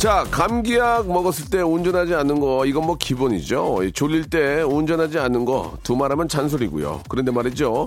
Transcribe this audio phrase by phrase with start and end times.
[0.00, 3.80] 자 감기약 먹었을 때 운전하지 않는 거 이건 뭐 기본이죠.
[3.92, 7.02] 졸릴 때 운전하지 않는 거 두말하면 잔소리고요.
[7.10, 7.86] 그런데 말이죠.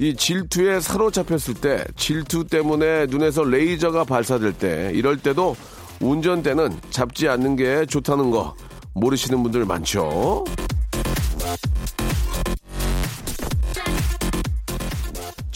[0.00, 5.54] 이 질투에 사로잡혔을 때 질투 때문에 눈에서 레이저가 발사될 때 이럴 때도
[6.00, 8.56] 운전대는 잡지 않는 게 좋다는 거
[8.94, 10.42] 모르시는 분들 많죠.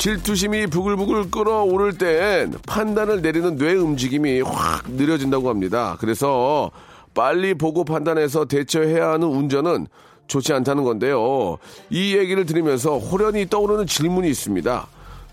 [0.00, 5.98] 질투심이 부글부글 끓어오를 땐 판단을 내리는 뇌 움직임이 확 느려진다고 합니다.
[6.00, 6.70] 그래서
[7.12, 9.88] 빨리 보고 판단해서 대처해야 하는 운전은
[10.26, 11.58] 좋지 않다는 건데요.
[11.90, 14.86] 이 얘기를 들으면서 호련히 떠오르는 질문이 있습니다.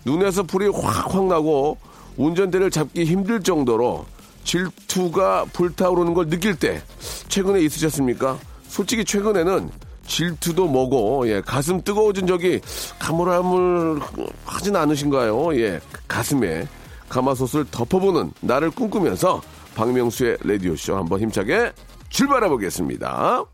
[0.04, 1.78] 눈에서 불이 확확 나고
[2.18, 4.04] 운전대를 잡기 힘들 정도로
[4.44, 6.82] 질투가 불타오르는 걸 느낄 때
[7.28, 8.38] 최근에 있으셨습니까?
[8.68, 9.70] 솔직히 최근에는
[10.08, 12.60] 질투도 뭐고 예, 가슴 뜨거워진 적이
[12.98, 14.00] 가물가물
[14.44, 15.54] 하진 않으신가요?
[15.60, 16.66] 예, 가슴에
[17.08, 19.40] 가마솥을 덮어보는 나를 꿈꾸면서
[19.76, 21.72] 박명수의 라디오 쇼 한번 힘차게
[22.08, 23.44] 출발해 보겠습니다.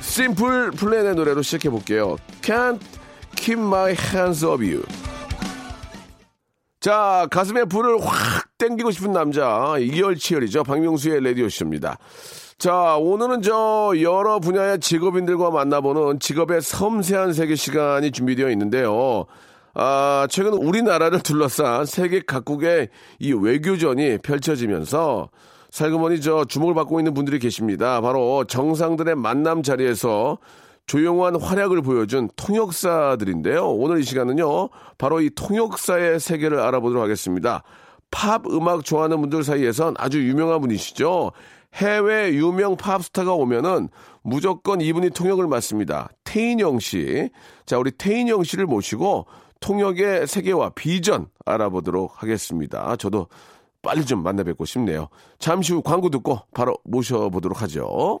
[0.00, 2.16] 심플 플랜의 노래로 시작해 볼게요.
[2.42, 2.80] Can't
[3.36, 4.82] keep my hands off you.
[6.80, 10.64] 자, 가슴에 불을 확 땡기고 싶은 남자, 이열치열이죠.
[10.64, 11.98] 박명수의 라디오 쇼입니다.
[12.58, 19.26] 자, 오늘은 저 여러 분야의 직업인들과 만나보는 직업의 섬세한 세계 시간이 준비되어 있는데요.
[19.74, 22.88] 아, 최근 우리나라를 둘러싼 세계 각국의
[23.20, 25.28] 이 외교전이 펼쳐지면서
[25.70, 28.00] 살그머니 저 주목을 받고 있는 분들이 계십니다.
[28.00, 30.38] 바로 정상들의 만남 자리에서
[30.86, 33.68] 조용한 활약을 보여준 통역사들인데요.
[33.68, 37.62] 오늘 이 시간은요, 바로 이 통역사의 세계를 알아보도록 하겠습니다.
[38.10, 41.30] 팝 음악 좋아하는 분들 사이에선 아주 유명한 분이시죠.
[41.78, 43.88] 해외 유명 팝스타가 오면은
[44.22, 46.10] 무조건 이분이 통역을 맡습니다.
[46.24, 47.30] 태인영 씨.
[47.66, 49.26] 자, 우리 태인영 씨를 모시고
[49.60, 52.96] 통역의 세계와 비전 알아보도록 하겠습니다.
[52.96, 53.28] 저도
[53.80, 55.08] 빨리 좀 만나 뵙고 싶네요.
[55.38, 58.20] 잠시 후 광고 듣고 바로 모셔보도록 하죠.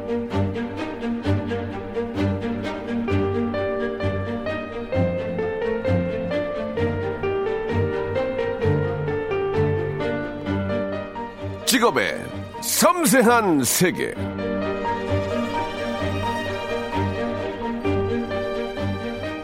[11.71, 12.21] 직업의
[12.59, 14.13] 섬세한 세계.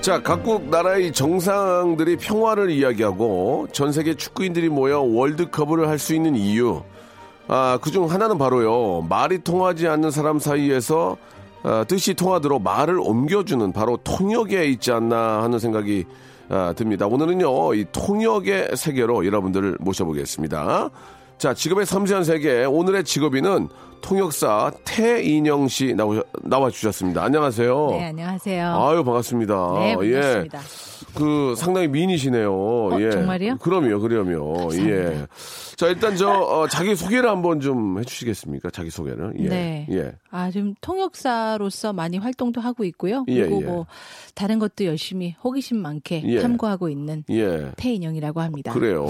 [0.02, 6.82] 자, 각국 나라의 정상들이 평화를 이야기하고 전 세계 축구인들이 모여 월드컵을 할 수 있는 이유.
[7.48, 9.06] 아, 그 중 하나는 바로요.
[9.08, 11.16] 말이 통하지 않는 사람 사이에서
[11.64, 16.04] 아, 뜻이 통하도록 말을 옮겨주는 바로 통역에 있지 않나 하는 생각이
[16.50, 17.08] 아, 듭니다.
[17.08, 20.90] 오늘은요, 이 통역의 세계로 여러분들을 모셔보겠습니다.
[21.38, 22.66] 자, 직업의 섬세한 세계.
[22.66, 23.70] 오늘의 직업인은
[24.02, 27.24] 통역사 태인영 씨 나오셔, 나와 주셨습니다.
[27.24, 27.88] 안녕하세요.
[27.92, 28.75] 네, 안녕하세요.
[28.75, 29.53] 아유, 반갑습니다.
[29.80, 30.58] 네, 반갑습니다.
[30.58, 30.62] 예.
[31.14, 33.02] 그 상당히 미인이시네요.
[33.02, 33.12] 예.
[33.12, 33.58] 정말이요?
[33.58, 34.70] 그럼요, 그럼요.
[34.74, 35.25] 예.
[35.75, 38.69] 자, 일단 저 어, 자기 소개를 한번 좀 해주시겠습니까?
[38.72, 39.34] 자기 소개를.
[39.40, 39.48] 예.
[39.48, 39.88] 네.
[39.92, 40.12] 예.
[40.31, 43.25] 아, 좀 통역사로서 많이 활동도 하고 있고요.
[43.28, 43.66] 예, 그리고 예.
[43.66, 43.86] 뭐
[44.36, 46.39] 다른 것도 열심히 호기심 많게 예.
[46.39, 47.72] 탐구하고 있는 예.
[47.78, 48.74] 태인영이라고 합니다.
[48.74, 49.10] 그래요.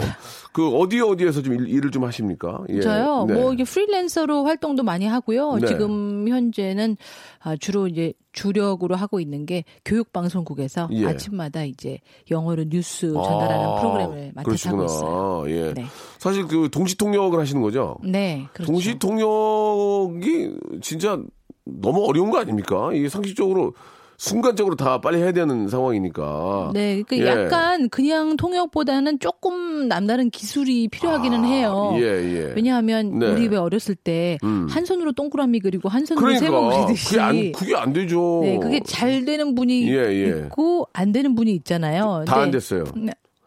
[0.54, 2.64] 그 어디 어디에서 좀 일, 을좀 하 십니까?
[2.70, 2.82] 예.
[2.82, 3.26] 저요.
[3.28, 3.34] 네.
[3.34, 5.56] 뭐 이게 프리랜서로 활동도 많이 하고요.
[5.56, 5.68] 네.
[5.68, 6.98] 지금 현재는
[7.40, 11.08] 아, 주로 이제 주력으로 하고 있는 게 교육 방송국에서 예.
[11.08, 12.00] 아침마다 이제
[12.30, 15.46] 영어로 뉴스 전달하는 아, 프로그램을 맡아서 하고 있어요.
[15.50, 15.74] 예.
[15.74, 15.86] 네.
[16.20, 17.98] 사실 그 동시 통역을 하시는 거죠?
[18.04, 18.72] 네, 그렇죠.
[18.72, 21.20] 동시 통역이 진짜
[21.66, 22.92] 너무 어려운 거 아닙니까?
[22.94, 23.74] 이게 상식적으로
[24.18, 26.72] 순간적으로 다 빨리 해야 되는 상황이니까.
[26.74, 27.26] 네, 그 예.
[27.28, 31.94] 약간 그냥 통역보다는 조금 남다른 기술이 필요하기는 해요.
[31.98, 32.54] 예, 예.
[32.56, 33.28] 왜냐하면 네.
[33.28, 34.68] 우리 왜 어렸을 때한 음.
[34.68, 38.42] 손으로 동그라미 그리고 한 손으로 그러니까 세모 그리듯이 그게 안 그게 안 되죠.
[38.44, 40.46] 네, 그게 잘 되는 분이 예, 예.
[40.46, 42.26] 있고 안 되는 분이 있잖아요.
[42.28, 42.58] 다안 네.
[42.58, 42.86] 됐어요.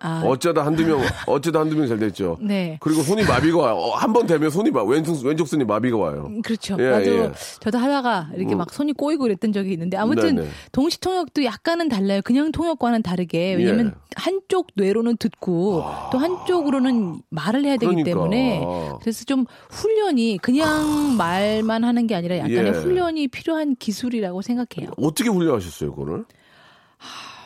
[0.03, 0.07] 네.
[0.09, 0.23] 아.
[0.25, 2.39] 어쩌다 한두 명, 어쩌다 한두 명 잘 됐죠.
[2.41, 2.79] 네.
[2.81, 3.75] 그리고 손이 마비가 와요.
[3.75, 6.31] 어, 한번 되면 손이 마, 왼쪽, 왼쪽 손이 마비가 와요.
[6.43, 6.77] 그렇죠.
[6.81, 7.33] 예, 나도 예.
[7.61, 8.59] 저도 하다가 이렇게 음.
[8.59, 10.49] 막 손이 꼬이고 그랬던 적이 있는데 아무튼 네네.
[10.73, 12.21] 동시 통역도 약간은 달라요.
[12.25, 14.01] 그냥 통역과는 다르게 왜냐면 예.
[14.17, 18.05] 한쪽 뇌로는 듣고 또 한쪽으로는 말을 해야 되기 그러니까.
[18.11, 18.65] 때문에
[19.01, 22.71] 그래서 좀 훈련이 그냥 말만 하는 게 아니라 약간의 예.
[22.71, 24.93] 훈련이 필요한 기술이라고 생각해요.
[24.97, 26.25] 어떻게 훈련하셨어요, 그거를?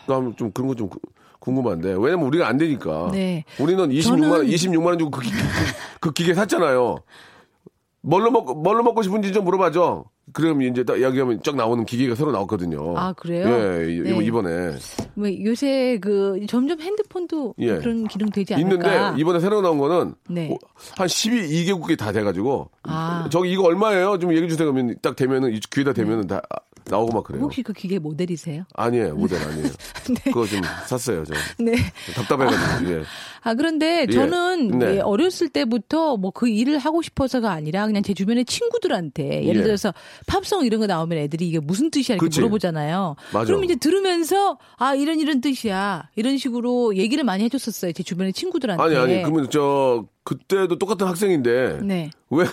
[0.07, 0.89] 그럼 좀 그런 거 좀
[1.49, 1.95] 궁금한데.
[1.99, 3.11] 왜냐면 우리가 안 되니까.
[3.13, 3.45] 네.
[3.61, 5.39] 우리는 26만 원, 저는- 26만 원 주고 그, 기, 그,
[6.01, 6.97] 그 기계 샀잖아요.
[8.01, 10.05] 뭘로 먹고, 뭘로 먹고 싶은지 좀 물어봐줘.
[10.33, 12.97] 그럼 이제 딱 이야기하면 쫙 나오는 기계가 새로 나왔거든요.
[12.97, 13.47] 아, 그래요?
[13.47, 14.25] 예, 이- 네.
[14.25, 14.73] 이번에.
[15.15, 17.77] 뭐 요새 그 점점 핸드폰도 예.
[17.77, 18.71] 그런 기능 되지 않을까?
[19.11, 20.51] 있는데 이번에 새로 나온 거는 네.
[20.51, 20.57] 어,
[20.97, 23.29] 한 12개국이 다 돼가지고 아.
[23.31, 24.19] 저기 이거 얼마예요?
[24.19, 24.73] 좀 얘기해 주세요.
[24.73, 26.41] 그러면 딱 되면은 이 귀에다 대면은 다
[26.87, 27.43] 나오고 막 그래요.
[27.43, 28.65] 혹시 그 기계 모델이세요?
[28.75, 29.69] 아니에요 모델 아니에요.
[30.25, 31.25] 그거 좀 샀어요.
[31.25, 31.73] 저 네.
[32.15, 33.03] 답답해가지고 예.
[33.43, 34.13] 아 그런데 예.
[34.13, 34.97] 저는 네.
[34.97, 39.65] 예, 어렸을 때부터 뭐 그 일을 하고 싶어서가 아니라 그냥 제 주변의 친구들한테 예를 예.
[39.65, 39.95] 들어서
[40.27, 42.41] 팝송 이런 거 나오면 애들이 이게 무슨 뜻이야 이렇게 그치.
[42.41, 43.15] 물어보잖아요.
[43.33, 43.47] 맞아.
[43.47, 48.83] 그럼 이제 들으면서 아 이런 이런 뜻이야 이런 식으로 얘기를 많이 해줬었어요 제 주변의 친구들한테.
[48.83, 52.11] 아니 아니 그러면 저 그때도 똑같은 학생인데 네.
[52.31, 52.47] 왜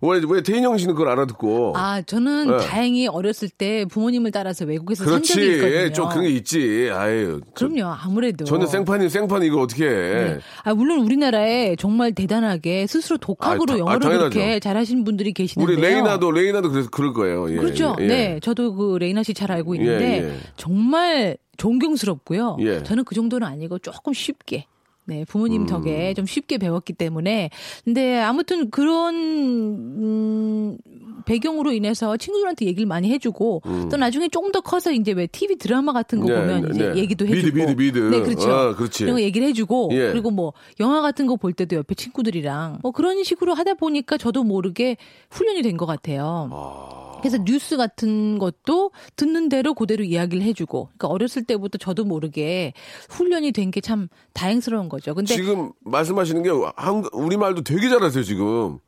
[0.00, 1.72] 왜, 왜 태인영 씨는 그걸 알아듣고.
[1.76, 2.66] 아, 저는 네.
[2.66, 5.32] 다행히 어렸을 때 부모님을 따라서 외국에서 산 그렇지.
[5.34, 5.74] 적이 있거든요.
[5.76, 6.88] 예, 좀 그런 게 있지.
[6.92, 7.40] 아유.
[7.56, 8.44] 저- 그럼요, 아무래도.
[8.44, 9.90] 저는 생판이, 생판 이거 어떻게 해.
[9.90, 10.38] 네.
[10.64, 14.30] 아, 물론 우리나라에 정말 대단하게 스스로 독학으로 아, 다- 아, 영어를 당연하죠.
[14.30, 15.76] 그렇게 잘하시는 분들이 계시는데요.
[15.76, 17.50] 우리 레이나도, 레이나도 그래서 그럴 거예요.
[17.52, 17.96] 예, 그렇죠.
[17.98, 18.06] 예, 예.
[18.06, 20.36] 네, 저도 그 레이나 씨 잘 알고 있는데 예, 예.
[20.56, 22.56] 정말 존경스럽고요.
[22.60, 22.82] 예.
[22.82, 24.66] 저는 그 정도는 아니고 조금 쉽게.
[25.08, 25.24] 네, 음.
[25.26, 27.48] 부모님 덕에 좀 쉽게 배웠기 때문에.
[27.84, 30.78] 근데 아무튼 그런, 음,
[31.24, 35.92] 배경으로 인해서 친구들한테 얘기를 많이 해주고 또 나중에 조금 더 커서 이제 왜 TV 드라마
[35.92, 36.28] 같은 거 음.
[36.28, 36.98] 네, 보면 네, 이제 네.
[37.00, 37.56] 얘기도 미드, 해주고.
[37.56, 37.98] 미드, 미드.
[37.98, 38.50] 네, 그렇죠.
[38.52, 39.04] 아, 그렇지.
[39.04, 40.10] 그런 거 얘기를 해주고 예.
[40.12, 44.42] 그리고 뭐 영화 같은 거 볼 때도 옆에 친구들이랑 뭐 그런 식으로 하다 보니까 저도
[44.44, 44.96] 모르게
[45.30, 46.50] 훈련이 된 것 같아요.
[47.20, 52.72] 그래서 뉴스 같은 것도 듣는 대로 그대로 이야기를 해주고, 그러니까 어렸을 때부터 저도 모르게
[53.10, 55.14] 훈련이 된 게 참 다행스러운 거죠.
[55.14, 58.78] 근데 지금 말씀하시는 게 한, 우리 말도 되게 잘하세요, 지금.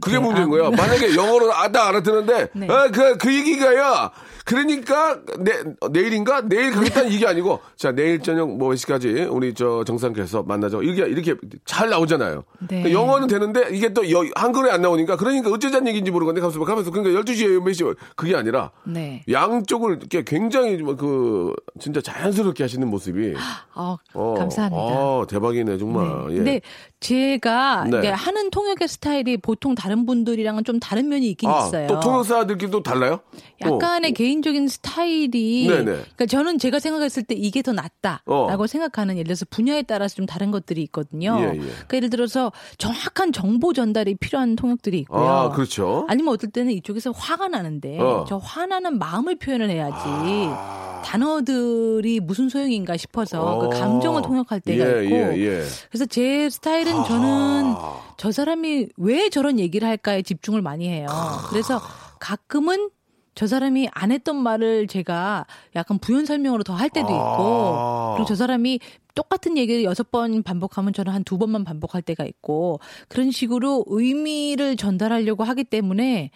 [0.00, 0.70] 그게 네, 문제인 아, 거야.
[0.70, 2.68] 만약에 영어로 아다 알아듣는데, 네.
[2.70, 4.10] 아, 그, 그 얘기가요.
[4.46, 5.52] 그러니까, 내,
[5.90, 6.40] 내일인가?
[6.40, 10.82] 내일 가겠다는 이게 아니고, 자, 내일 저녁 뭐몇 시까지 우리 저 정상께서 만나죠.
[10.84, 11.34] 이렇게, 이렇게
[11.64, 12.44] 잘 나오잖아요.
[12.60, 12.82] 네.
[12.82, 16.90] 그러니까 영어는 되는데, 이게 또 여- 한글에 안 나오니까, 그러니까 어쩌자는 얘기인지 모르겠는데, 가면서, 가면서,
[16.92, 17.82] 그러니까 12시에 몇 시,
[18.14, 19.24] 그게 아니라, 네.
[19.28, 23.34] 양쪽을 이렇게 굉장히 뭐 그, 진짜 자연스럽게 하시는 모습이,
[23.74, 24.80] 어, 어, 감사합니다.
[24.80, 26.06] 어, 대박이네, 정말.
[26.28, 26.32] 네.
[26.32, 26.36] 예.
[26.36, 26.60] 근데
[27.00, 27.98] 제가 네.
[27.98, 31.86] 이게 하는 통역의 스타일이 보통 다른 분들이랑은 좀 다른 면이 있긴 아, 있어요.
[31.88, 33.20] 또 통역사들끼리도 달라요?
[33.60, 34.14] 약간의 어.
[34.36, 35.84] 개인적인 스타일이 네네.
[35.84, 38.66] 그러니까 저는 제가 생각했을 때 이게 더 낫다라고 어.
[38.66, 41.36] 생각하는 예를 들어서 분야에 따라서 좀 다른 것들이 있거든요.
[41.40, 41.58] 예, 예.
[41.58, 45.26] 그러니까 예를 들어서 정확한 정보 전달이 필요한 통역들이 있고요.
[45.26, 46.06] 아, 그렇죠.
[46.08, 48.24] 아니면 어떨 때는 이쪽에서 화가 나는데 어.
[48.28, 49.94] 저 화나는 마음을 표현을 해야지
[51.04, 53.68] 단어들이 무슨 소용인가 싶어서 그 어.
[53.70, 55.64] 감정을 통역할 때가 예, 있고 예, 예.
[55.88, 57.74] 그래서 제 스타일은 저는
[58.16, 61.06] 저 사람이 왜 저런 얘기를 할까에 집중을 많이 해요.
[61.50, 61.80] 그래서
[62.18, 62.90] 가끔은
[63.36, 67.14] 저 사람이 안 했던 말을 제가 약간 부연 설명으로 더 할 때도 있고,
[67.78, 68.14] 아.
[68.16, 68.80] 그리고 저 사람이
[69.14, 74.76] 똑같은 얘기를 여섯 번 반복하면 저는 한 두 번만 반복할 때가 있고, 그런 식으로 의미를
[74.76, 76.30] 전달하려고 하기 때문에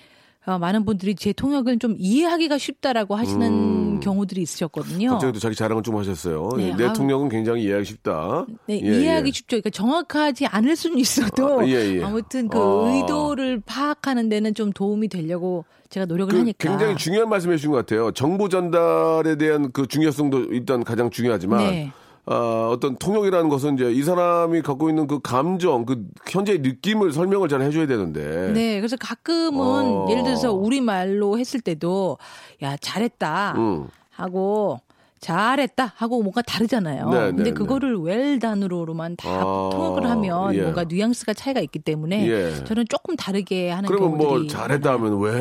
[0.46, 5.08] 어, 많은 분들이 제 통역을 좀 이해하기가 쉽다라고 하시는 경우들이 있으셨거든요.
[5.08, 5.12] 음.
[5.12, 6.48] 갑자기 또 자기 자랑을 좀 하셨어요.
[6.56, 6.92] 네, 내 아우.
[6.94, 8.46] 통역은 굉장히 이해하기 쉽다.
[8.66, 9.32] 네, 예, 이해하기 예.
[9.32, 9.48] 쉽죠.
[9.56, 12.02] 그러니까 정확하지 않을 수는 있어도 아, 예, 예.
[12.02, 12.90] 아무튼 그 아.
[12.90, 16.68] 의도를 파악하는 데는 좀 도움이 되려고 제가 노력을 그 하니까.
[16.68, 18.10] 굉장히 중요한 말씀 해 주신 것 같아요.
[18.12, 21.92] 정보 전달에 대한 그 중요성도 일단 가장 중요하지만 네.
[22.26, 27.48] 어, 어떤 통역이라는 것은 이제 이 사람이 갖고 있는 그 감정, 그 현재의 느낌을 설명을
[27.48, 28.52] 잘 해줘야 되는데.
[28.52, 30.06] 네, 그래서 가끔은 어.
[30.10, 32.18] 예를 들어서 우리 말로 했을 때도
[32.62, 33.88] 야 잘했다 음.
[34.10, 34.80] 하고
[35.20, 37.10] 잘했다 하고 뭔가 다르잖아요.
[37.10, 40.62] 네, 근데 네, 그거를 웰단으로만 다 아, 통역을 하면 예.
[40.62, 42.64] 뭔가 뉘앙스가 차이가 있기 때문에 예.
[42.64, 45.32] 저는 조금 다르게 하는 그러면 뭐 경우들이 잘했다 하면 왜?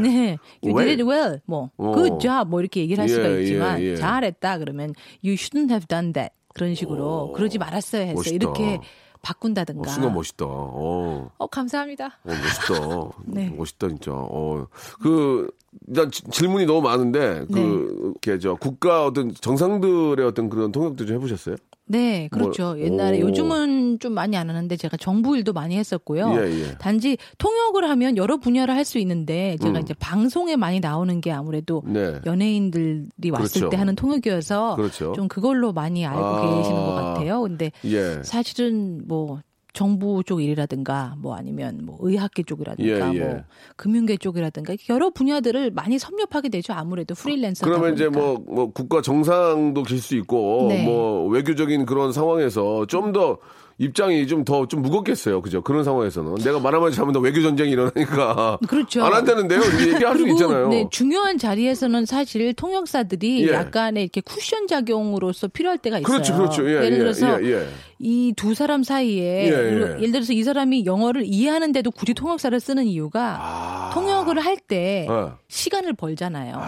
[0.00, 0.86] 네, you Well.
[0.86, 1.92] did it well, 뭐 어.
[1.94, 3.96] good job 뭐 이렇게 얘기를 할 수가 예, 있지만 예, 예.
[3.96, 4.92] 잘했다 그러면
[5.24, 8.34] you shouldn't have done that 그런 식으로 그러지 말았어야 했어 멋있다.
[8.34, 8.80] 이렇게 어,
[9.22, 9.90] 바꾼다든가.
[9.90, 10.44] 순간 멋있다.
[10.46, 11.30] 어.
[11.38, 12.06] 어 감사합니다.
[12.24, 13.10] 어, 멋있다.
[13.26, 13.50] 네.
[13.56, 14.12] 멋있다, 진짜.
[14.14, 14.66] 어.
[15.00, 15.50] 그,
[15.86, 17.60] 일단 지- 질문이 너무 많은데, 그, 네.
[18.08, 21.56] 이렇게 저 국가 어떤 정상들의 어떤 그런 통역도 좀 해보셨어요?
[21.88, 22.74] 네, 그렇죠.
[22.74, 23.28] 뭐, 옛날에 오.
[23.28, 26.34] 요즘은 좀 많이 안 하는데 제가 정부 일도 많이 했었고요.
[26.36, 26.74] 예, 예.
[26.78, 29.82] 단지 통역을 하면 여러 분야를 할 수 있는데 제가 음.
[29.82, 32.18] 이제 방송에 많이 나오는 게 아무래도 네.
[32.24, 33.68] 연예인들이 왔을 그렇죠.
[33.68, 35.12] 때 하는 통역이어서 그렇죠.
[35.12, 36.56] 좀 그걸로 많이 알고 아.
[36.56, 37.42] 계시는 것 같아요.
[37.42, 38.22] 근데 예.
[38.22, 39.40] 사실은 뭐
[39.78, 43.20] 정부 쪽 일이라든가 뭐 아니면 뭐 의학계 쪽이라든가 예, 예.
[43.20, 43.44] 뭐
[43.76, 46.72] 금융계 쪽이라든가 여러 분야들을 많이 섭렵하게 되죠.
[46.72, 50.84] 아무래도 프리랜서 그러면 이제 뭐, 뭐 국가 정상도 길 수 있고 네.
[50.84, 53.38] 뭐 외교적인 그런 상황에서 좀더
[53.78, 55.40] 입장이 좀 더좀 무겁겠어요.
[55.40, 55.62] 그죠?
[55.62, 59.04] 그런 상황에서는 내가 말하면 잘못하면 외교 전쟁이 일어나니까 그렇죠.
[59.04, 59.60] 안 한다는데요.
[59.80, 60.68] 얘기할 수 있잖아요.
[60.68, 63.52] 네, 중요한 자리에서는 사실 통역사들이 예.
[63.52, 66.12] 약간의 이렇게 쿠션 작용으로서 필요할 때가 있어요.
[66.12, 66.68] 그렇죠, 그렇죠.
[66.68, 67.68] 예, 예를 예, 들어서 예, 예.
[68.00, 69.50] 이 두 사람 사이에 예, 예.
[69.50, 73.90] 예 를 들어서 이 사람이 영어를 이해하는데도 굳이 통역사를 쓰는 이유가 아.
[73.92, 75.36] 통역을 할때 어.
[75.48, 76.62] 시간을 벌잖아요.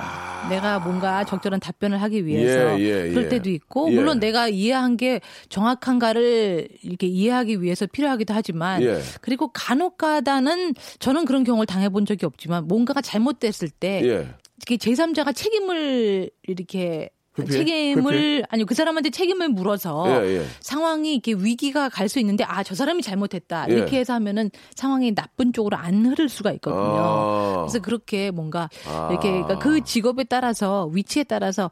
[0.51, 3.29] 내가 뭔가 적절한 답변을 하기 위해서 예, 예, 그럴 예.
[3.29, 3.95] 때도 있고 예.
[3.95, 5.21] 물론 내가 이해한 게
[5.51, 9.01] 정확한가를 이렇게 이해하기 위해서 필요하기도 하지만 예.
[9.21, 14.27] 그리고 간혹가다는 저는 그런 경우를 당해본 적이 없지만 뭔가가 잘못됐을 때 예.
[14.57, 17.59] 이렇게 제3자가 책임을 이렇게 회피해?
[17.59, 20.47] 책임을 아니요 그 사람한테 책임을 물어서 예, 예.
[20.61, 23.75] 상황이 이렇게 위기가 갈 수 있는데 아 저 사람이 잘못했다 예.
[23.75, 26.81] 이렇게 해서 하면은 상황이 나쁜 쪽으로 안 흐를 수가 있거든요.
[26.83, 27.57] 아.
[27.61, 29.09] 그래서 그렇게 뭔가 아.
[29.11, 31.71] 이렇게 그러니까 그 직업에 따라서 위치에 따라서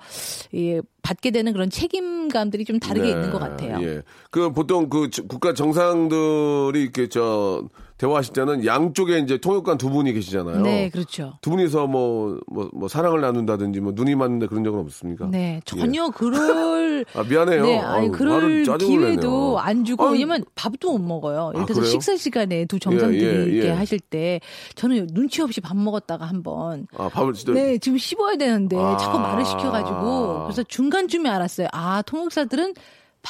[0.55, 3.79] 예, 받게 되는 그런 책임감들이 좀 다르게 네, 있는 것 같아요.
[3.85, 4.03] 예.
[4.31, 7.65] 그 보통 그 저- 국가 정상들이 이렇게 저
[7.99, 10.63] 대화하실 때는 양쪽에 이제 통역관 두 분이 계시잖아요.
[10.63, 11.35] 네, 그렇죠.
[11.41, 15.27] 두 분이서 뭐, 뭐, 뭐 사랑을 나눈다든지 뭐 눈이 맞는다 그런 적은 없습니까?
[15.27, 17.63] 네, 전혀 그럴 아, 미안해요.
[17.67, 19.57] 네, 아니 아유, 그럴 기회도 내네요.
[19.59, 21.51] 안 주고 아유, 왜냐면 밥도 못 먹어요.
[21.55, 21.91] 예를 아, 들어서 그래요?
[21.91, 23.43] 식사 시간에 두 정상들이 예, 예, 예.
[23.51, 24.41] 이렇게 하실 때
[24.77, 27.53] 저는 눈치 없이 밥 먹었다가 한 번 아, 밥을 진짜.
[27.53, 28.97] 네, 지금 씹어야 되는데 아.
[28.97, 31.67] 자꾸 말을 시켜가지고 그래서 중간쯤에 알았어요.
[31.73, 32.75] 아, 통역사들은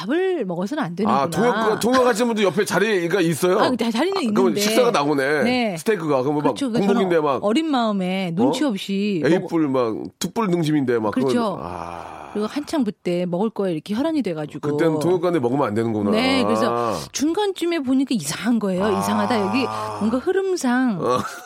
[0.02, 1.22] 밥을 먹어서는 안 되는구나.
[1.24, 3.58] 아, 통역, 통역하시는 분들 옆에 자리가 있어요?
[3.58, 4.60] 아, 자- 자리는 그러면 있는데.
[4.60, 5.42] 식사가 나오네.
[5.42, 5.76] 네.
[5.78, 6.22] 스테이크가.
[6.22, 6.66] 그러면 그렇죠.
[6.66, 7.44] 막 그러니까 공복인데 저는 막.
[7.44, 8.68] 어린 마음에 눈치 어?
[8.68, 11.10] 없이 먹- A뿔 막, 투뿔 등심인데 막.
[11.12, 11.32] 그렇죠.
[11.56, 12.18] 그건- 아.
[12.34, 16.10] 그리고 한창 그때 먹을 거에 이렇게 혈안이 돼가지고 그때는 통역관에 먹으면 안 되는구나.
[16.10, 16.46] 네, 아.
[16.46, 18.98] 그래서 중간쯤에 보니까 이상한 거예요.
[18.98, 19.40] 이상하다.
[19.40, 19.64] 여기
[19.98, 21.00] 뭔가 흐름상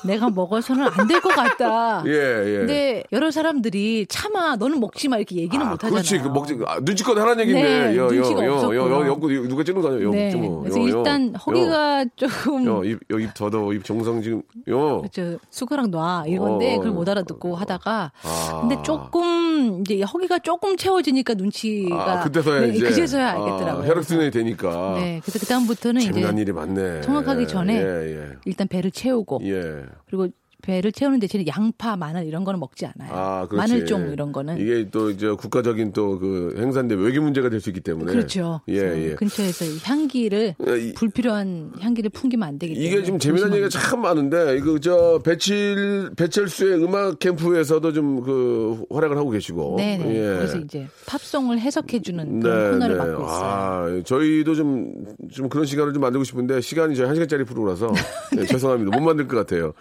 [0.05, 2.01] 내가 먹어서는 안 될 것 같다.
[2.01, 2.03] 어.
[2.09, 2.59] 예, 예.
[2.59, 5.93] 근데 여러 사람들이 차마 너는 먹지 마 이렇게 얘기는 아, 못 하잖아요.
[6.03, 6.19] 그렇지.
[6.19, 6.59] 그 먹지.
[6.67, 7.63] 아, 눈치껏 하라는 얘기인데.
[7.91, 10.09] 네, 여, 여, 여, 여, 여, 여, 누가 찍는 거 아니에요?
[10.09, 10.35] 여, 네.
[10.35, 10.61] 뭐.
[10.63, 11.39] 그래서 여, 여, 일단 여.
[11.39, 15.03] 허기가 조금 여, 입, 여, 입 더더, 입 정상 지금, 요.
[15.13, 18.59] 저 숟가락 놔 이건데 어, 그걸 못 알아듣고 하다가 아.
[18.61, 22.87] 근데 조금 이제 허기가 조금 채워지니까 눈치가 아, 그때서야 네, 이제.
[22.87, 23.89] 그제서야 아, 알겠더라고요.
[23.89, 24.95] 혈액순환이 되니까.
[24.99, 27.03] 네, 그래서 그 다음부터는 이제 일이 많네.
[27.03, 29.53] 통역하기 예, 전에 예, 일단 배를 채우고 예.
[29.53, 29.85] 예.
[30.07, 30.29] 그리고
[30.63, 33.11] 배를 채우는 대신에 양파, 마늘 이런 거는 먹지 않아요.
[33.13, 33.49] 아.
[33.51, 37.81] 마늘종 이런 거는 이게 또 이제 국가적인 또 그 행사인데 외교 문제가 될 수 있기
[37.81, 38.13] 때문에.
[38.13, 38.61] 그렇죠.
[38.69, 38.75] 예,
[39.11, 39.15] 예.
[39.15, 43.69] 근처에서 이 향기를 어, 이- 불필요한 향기를 풍기면 안 되기 때문에 이게 지금 재미난 얘기가
[43.69, 49.77] 참 많은데 이거 저 배칠 배철수의 음악 캠프에서도 좀 그 활약을 하고 계시고.
[49.79, 50.15] 네네.
[50.15, 50.37] 예.
[50.37, 53.27] 그래서 이제 팝송을 해석해 주는 그런 코너를 맡고 있어요.
[53.27, 54.93] 아, 저희도 좀,
[55.33, 57.91] 좀 그런 시간을 좀 만들고 싶은데, 시간이 저희 한 시간짜리 프로라서,
[58.37, 58.97] 네, 죄송합니다.
[58.97, 59.73] 못 만들 것 같아요.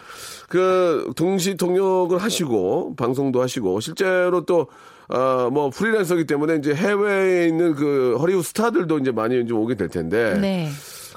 [0.52, 4.68] 그, 동시 통역을 하시고, 방송도 하시고, 실제로 또,
[5.08, 9.88] 아, 뭐, 프리랜서기 때문에 이제 해외에 있는 그 허리우드 스타들도 이제 많이 좀 오게 될
[9.88, 10.70] 텐데, 네.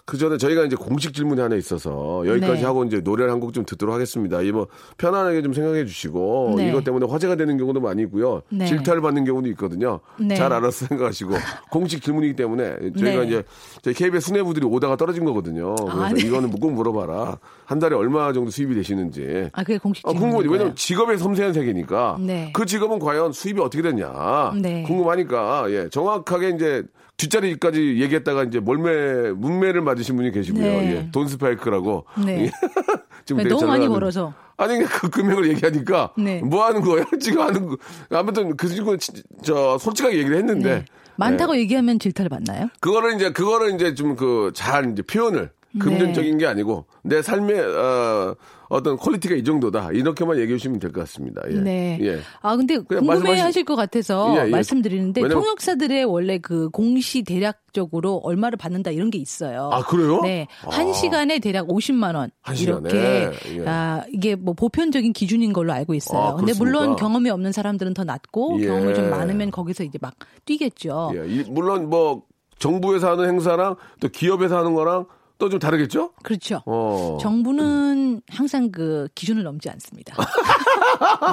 [0.07, 2.65] 그 전에 저희가 이제 공식 질문이 하나 있어서 여기까지 네.
[2.67, 4.43] 하고 이제 노래를 한 곡 좀 듣도록 하겠습니다.
[4.43, 4.67] 이뭐
[4.99, 6.69] 편안하게 좀 생각해 주시고 네.
[6.69, 8.43] 이것 때문에 화제가 되는 경우도 많이 있고요.
[8.51, 8.67] 네.
[8.67, 10.01] 질타를 받는 경우도 있거든요.
[10.19, 10.35] 네.
[10.35, 11.31] 잘 알아서 생각하시고
[11.71, 13.27] 공식 질문이기 때문에 저희가 네.
[13.27, 13.43] 이제
[13.83, 15.75] 저희 KBS 수뇌부들이 오다가 떨어진 거거든요.
[15.75, 16.21] 그래서 아, 네.
[16.27, 17.39] 이거는 꼭 물어봐라.
[17.67, 19.49] 한 달에 얼마 정도 수입이 되시는지.
[19.53, 20.49] 아, 그게 공식 아, 질문인 궁금하지.
[20.49, 20.53] 거예요.
[20.53, 22.19] 왜냐면 직업의 섬세한 세계니까.
[22.21, 22.51] 네.
[22.55, 24.53] 그 직업은 과연 수입이 어떻게 됐냐.
[24.61, 24.83] 네.
[24.83, 25.89] 궁금하니까, 예.
[25.91, 26.83] 정확하게 이제
[27.17, 30.63] 뒷자리까지 얘기했다가 이제 몰매, 뭇매를 맞으신 분이 계시고요.
[30.63, 30.97] 네.
[30.97, 31.11] 예.
[31.13, 32.07] 돈 스파이크라고.
[32.25, 32.45] 네.
[32.47, 32.51] 예.
[33.25, 34.35] 지금 네, 너무 잘 많이 벌어서.
[34.57, 36.13] 아니, 그 금액을 얘기하니까.
[36.19, 36.41] 네.
[36.41, 37.05] 뭐 하는 거예요?
[37.21, 37.77] 지금 하는 거.
[38.11, 40.75] 아무튼 그 친구는 진- 저 솔직하게 얘기를 했는데.
[40.81, 40.85] 네.
[41.17, 42.69] 많다고 얘기하면 질타를 받나요?
[42.81, 45.51] 그거를 이제 그거를 이제 좀 그 잘 이제 표현을
[45.81, 48.35] 금전적인 게 아니고 내 삶의 어,
[48.69, 51.43] 어떤 quality가 이 정도다 이렇게만 얘기해 주시면 될 것 같습니다.
[51.51, 51.55] 예.
[51.55, 51.99] 네.
[52.03, 52.19] 예.
[52.43, 54.51] 아 근데 그냥 궁금해 말씀하시- 하실 것 같아서 예, 예.
[54.51, 59.71] 말씀드리는데 왜냐면- 통역사들의 원래 그 공시 대략적으로 얼마를 받는다 이런 게 있어요.
[59.73, 60.21] 아, 그래요?
[60.23, 60.47] 네.
[60.65, 60.71] 아.
[60.71, 62.31] 한 시간에 대략 50만 원.
[62.43, 62.89] 한 시간에?
[62.91, 63.65] 이렇게 예.
[63.67, 66.21] 아, 이게 뭐 보편적인 기준인 걸로 알고 있어요.
[66.21, 66.97] 아, 근데 물론?
[66.97, 68.67] 경험이 없는 사람들은 더 낮고 예.
[68.67, 70.15] 경험이 좀 많으면 거기서 이제 막
[70.47, 71.13] 뛰겠죠.
[71.17, 71.27] 예.
[71.29, 72.23] 이- 물론 뭐
[72.59, 75.07] 정부에서 하는 행사랑 또 기업에서 하는 거랑
[75.45, 76.11] 또 좀 다르겠죠?
[76.23, 76.63] 그렇죠.
[76.67, 77.19] 어.
[77.21, 80.17] 정부는 항상 그 기준을 넘지 않습니다.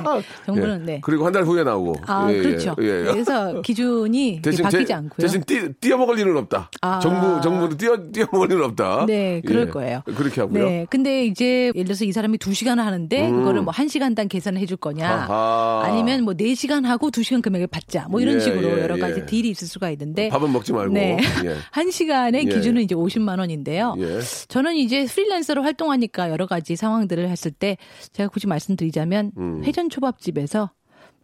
[0.04, 0.86] 네, 정부는 예.
[0.86, 1.00] 네.
[1.02, 1.96] 그리고 한 달 후에 나오고.
[2.08, 2.76] 아, 예, 예, 그렇죠.
[2.82, 3.04] 예, 예.
[3.06, 5.16] 그래서 기준이 대신 바뀌지 제- 않고요.
[5.18, 6.70] 대신 뛰, 뛰어 먹을 일은 없다.
[6.82, 7.00] 아.
[7.00, 9.06] 정부 정부도 뛰어 뛰어 먹을 일은 없다.
[9.08, 9.70] 네, 그럴 예.
[9.72, 10.02] 거예요.
[10.18, 10.66] 그렇게 하고요.
[10.66, 14.60] 네, 근데 이제 예를 들어서 이 사람이 2 시간을 하는데 그거를 뭐 1 시간당 계산을
[14.60, 15.32] 해줄 거냐 음.
[15.32, 15.84] 아하.
[15.86, 18.98] 아니면 뭐 4 시간 하고 2 시간 금액을 받자 뭐 이런 예, 식으로 예, 여러
[18.98, 19.26] 가지 예.
[19.26, 20.94] 딜이 있을 수가 있는데 밥은 먹지 말고.
[20.94, 21.18] 네.
[21.46, 21.56] 예.
[21.72, 22.50] 한 시간의 예.
[22.50, 23.96] 기준은 이제 50만 원인데요.
[24.02, 24.20] 예.
[24.48, 27.78] 저는 이제 프리랜서로 활동하니까 여러 가지 상황들을 했을 때
[28.12, 29.64] 제가 굳이 말씀드리자면 음.
[29.64, 30.72] 회전 초밥집에서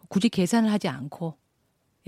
[0.08, 1.36] 굳이 계산을 하지 않고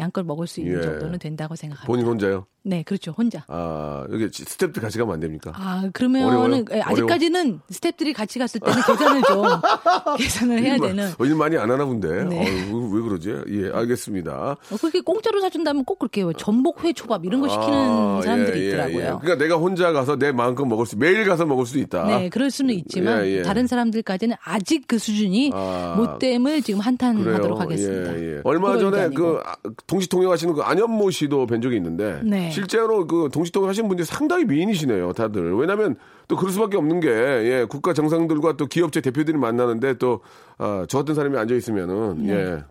[0.01, 0.83] 양껏 먹을 수 있는 예.
[0.83, 1.87] 정도는 된다고 생각합니다.
[1.87, 2.47] 본인 혼자요?
[2.63, 3.13] 네, 그렇죠.
[3.13, 3.45] 혼자.
[3.49, 5.53] 아, 여기 스탭들 같이 가면 안 됩니까?
[5.55, 6.65] 아, 그러면은?
[6.73, 9.45] 예, 아직까지는 스탭들이 같이 갔을 때는 계산을 좀
[10.19, 11.11] 계산을 해야 되는.
[11.19, 12.25] 어, 일 많이 안 하나 본데.
[12.25, 12.71] 네.
[12.71, 13.35] 어우, 왜 그러지?
[13.49, 14.33] 예, 알겠습니다.
[14.33, 18.65] 어, 그렇게 공짜로 사준다면 꼭 그렇게 뭐 전복회 초밥 이런 거 시키는 아, 사람들이 예,
[18.65, 18.99] 예, 있더라고요.
[18.99, 19.19] 예.
[19.21, 22.05] 그러니까 내가 혼자 가서 내 마음껏 먹을 수, 매일 가서 먹을 수 있다.
[22.05, 23.43] 네, 그럴 수는 있지만 예, 예.
[23.43, 25.95] 다른 사람들까지는 아직 그 수준이 아.
[25.97, 28.43] 못됨을 지금 한탄하도록 하겠습니다.
[28.45, 29.21] 얼마 전에 아니고.
[29.21, 29.55] 그 아,
[29.91, 32.49] 동시통역 하시는 그 안현모 씨도 뵌 적이 있는데 네.
[32.51, 35.53] 실제로 그 동시통역 하시는 분들이 상당히 미인이시네요, 다들.
[35.57, 35.97] 왜냐하면
[36.29, 40.21] 또 그럴 수밖에 없는 게 예, 국가 정상들과 또 기업체 대표들이 만나는데 또
[40.59, 42.33] 아, 저 같은 사람이 앉아 있으면은 네.
[42.35, 42.65] 예.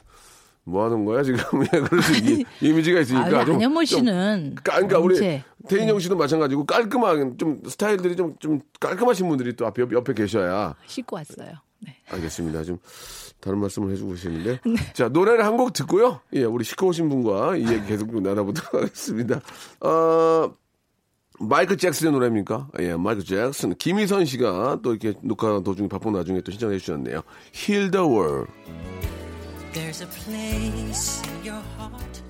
[0.63, 1.39] 뭐 하는 거야 지금?
[1.73, 5.41] 예, 그럴 수 이, 이미지가 있으니까 아, 좀 안현모 좀 씨는 까- 그러니까 우리.
[5.67, 11.17] 태인영 씨도 마찬가지고 깔끔한 좀 스타일들이 좀 좀 깔끔하신 분들이 또 앞에 옆에 계셔야 씻고
[11.17, 11.49] 왔어요.
[11.81, 11.95] 네.
[12.09, 12.63] 알겠습니다.
[12.63, 12.77] 좀
[13.39, 14.59] 다른 말씀을 해주고 계시는데
[14.93, 16.21] 자 노래를 한 곡 듣고요.
[16.33, 19.41] 예, 우리 시끄러우신 분과 이 얘기 계속 좀 나눠보도록 하겠습니다.
[19.81, 20.53] 어.
[21.41, 22.67] 마이클 잭슨의 노래입니까?
[22.79, 23.73] 예, 마이클 잭슨.
[23.75, 27.21] 김희선 씨가 또 이렇게 녹화 도중에 바쁜 나중에 또 신청해 주셨네요.
[27.55, 28.51] Heal the World.
[29.73, 32.21] There's a place in your heart.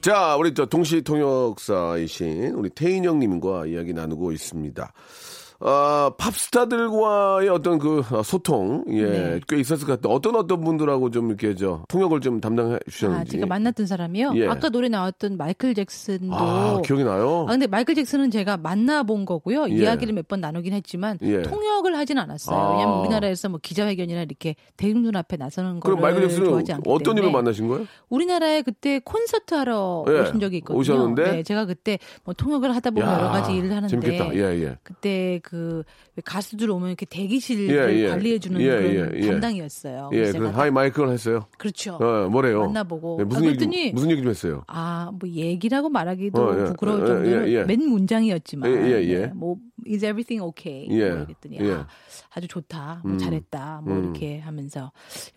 [0.00, 4.92] 자, 우리 저 동시 통역사이신 우리 태인영 님과 이야기 나누고 있습니다.
[5.64, 9.40] 아, 팝스타들과의 어떤 그 소통, 예, 네.
[9.48, 10.14] 꽤 있었을 것 같아요.
[10.14, 13.32] 어떤 어떤 분들하고 좀 이렇게 저 통역을 좀 담당해 아, 주셨는지.
[13.32, 14.32] 제가 만났던 사람이요.
[14.36, 14.48] 예.
[14.48, 17.46] 아까 노래 나왔던 마이클 잭슨도 아, 기억이 나요?
[17.48, 19.68] 아, 근데 마이클 잭슨은 제가 만나본 거고요.
[19.70, 19.74] 예.
[19.74, 21.42] 이야기를 몇 번 나누긴 했지만 예.
[21.42, 22.56] 통역을 하진 않았어요.
[22.56, 22.70] 아.
[22.72, 27.18] 왜냐하면 우리나라에서 뭐 기자회견이나 이렇게 대중들 앞에 나서는 거를 그럼 마이클 잭슨은 좋아하지 않기 어떤
[27.18, 27.86] 일로 만나신 거예요?
[28.08, 30.20] 우리나라에 그때 콘서트 하러 예.
[30.20, 30.78] 오신 적이 있거든요.
[30.80, 31.30] 오셨는데?
[31.32, 34.34] 네, 제가 그때 뭐 통역을 하다 보면 야, 여러 가지 일을 하는데 재밌겠다.
[34.36, 34.78] 예, 예.
[34.84, 38.08] 그때 그왜 가수들 오면 이렇게 대기실을 예, 예.
[38.08, 39.26] 관리해주는 예, 그런 예, 예.
[39.30, 40.10] 담당이었어요.
[40.12, 41.46] 예, 그래서 그 하이 마이클 했어요.
[41.58, 41.96] 그렇죠.
[41.96, 42.60] 어, 뭐래요?
[42.60, 43.16] 만나보고.
[43.18, 44.64] 네, 무슨 아, 얘기 무슨 얘기 좀 했어요?
[44.68, 46.64] 아, 뭐 얘기라고 말하기도 어, 예.
[46.64, 47.66] 부끄러울 예, 정도로.
[47.66, 48.72] 맨 문장이었지만.
[48.72, 50.86] 네, 뭐 is everything okay?
[50.90, 51.72] 예, 뭐 그랬더니 예.
[51.72, 51.86] 아,
[52.30, 53.18] 아주 좋다, 뭐 음.
[53.18, 54.04] 잘했다, 뭐 음.
[54.04, 54.92] 이렇게 하면서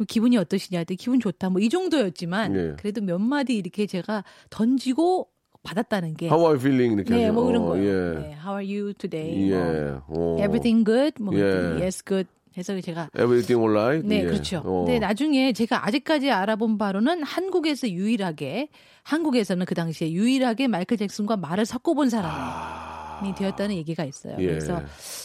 [0.08, 2.76] 기분이 어떠시냐 기분 좋다, 뭐 이 정도였지만 예.
[2.78, 5.30] 그래도 몇 마디 이렇게 제가 던지고
[5.66, 6.94] 받았다는 게 How are you feeling?
[6.96, 7.34] 이렇게 네, 하죠.
[7.34, 7.84] 뭐 이런 어, 거예요.
[7.86, 8.20] 예.
[8.20, 9.50] 네, How are you today?
[9.50, 9.96] 뭐 예.
[10.08, 10.38] 어.
[10.40, 11.22] Everything good?
[11.22, 11.42] 뭐 예.
[11.82, 12.30] Yes, good.
[12.58, 14.08] 해서 제가 Everything alright?
[14.08, 14.26] 네, 예.
[14.26, 14.62] 그렇죠.
[14.64, 14.86] 어.
[14.86, 18.70] 근데 나중에 제가 아직까지 알아본 바로는 한국에서 유일하게
[19.04, 24.36] 한국에서는 그 당시에 유일하게 마이클 잭슨과 말을 섞어본 사람이 되었다는 얘기가 있어요.
[24.36, 24.42] 아.
[24.42, 24.46] 예.
[24.48, 24.82] 그래서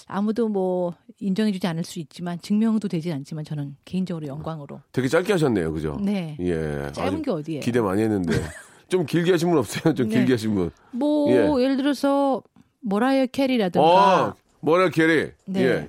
[0.09, 5.73] 아무도 뭐 인정해주지 않을 수 있지만 증명도 되진 않지만 저는 개인적으로 영광으로 되게 짧게 하셨네요,
[5.73, 5.99] 그죠?
[6.03, 6.37] 네.
[6.41, 6.91] 예.
[6.93, 7.61] 짧은 게 어디예요?
[7.61, 8.33] 기대 많이 했는데.
[8.91, 9.95] 좀 길게 하신 분 없어요?
[9.95, 10.17] 좀 네.
[10.17, 10.71] 길게 하신 분.
[10.91, 11.65] 뭐 예.
[11.65, 12.43] 예를 들어서
[12.81, 15.31] 머라이어 캐리라든가 어, 머라이어 캐리.
[15.47, 15.63] 네.
[15.63, 15.89] 예.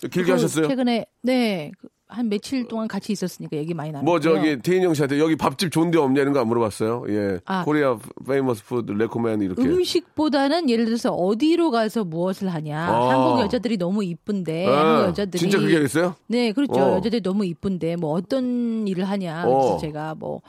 [0.00, 0.68] 길게 그 하셨어요?
[0.68, 1.72] 최근에 네.
[2.06, 4.10] 그 한 며칠 동안 같이 있었으니까 얘기 많이 나눴고요.
[4.10, 7.04] 뭐 저기 태인영 씨한테 여기 밥집 좋은데 없냐 이런 거 안 물어봤어요.
[7.08, 7.38] 예.
[7.46, 7.64] 아.
[7.64, 9.62] Korea famous food recommend 이렇게.
[9.62, 12.78] 음식보다는 예를 들어서 어디로 가서 무엇을 하냐.
[12.78, 13.08] 아.
[13.10, 16.14] 한국 여자들이 너무 이쁜데 아, 한국 여자들이 진짜 그게 있어요?
[16.26, 16.74] 네, 그렇죠.
[16.74, 16.96] 어.
[16.96, 19.42] 여자들이 너무 이쁜데 뭐 어떤 일을 하냐.
[19.44, 19.78] 그래서 어.
[19.78, 20.42] 제가 뭐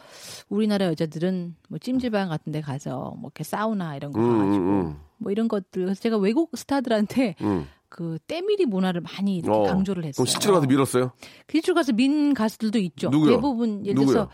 [0.50, 4.96] 우리나라 여자들은 뭐 찜질방 같은 데 가서 뭐 이렇게 사우나 이런 거 음, 가가지고 음,
[5.18, 7.68] 뭐 이런 것들 그래서 제가 외국 스타들한테 음.
[7.90, 9.64] 그 때밀이 문화를 많이 이렇게 어.
[9.64, 10.24] 강조를 했어요.
[10.24, 11.12] 그럼 실제로 가서 밀었어요?
[11.50, 13.10] 실제로 가서 민 가수들도 있죠.
[13.10, 13.32] 누구요?
[13.36, 14.14] 대부분 예를 누구요?
[14.14, 14.30] 들어서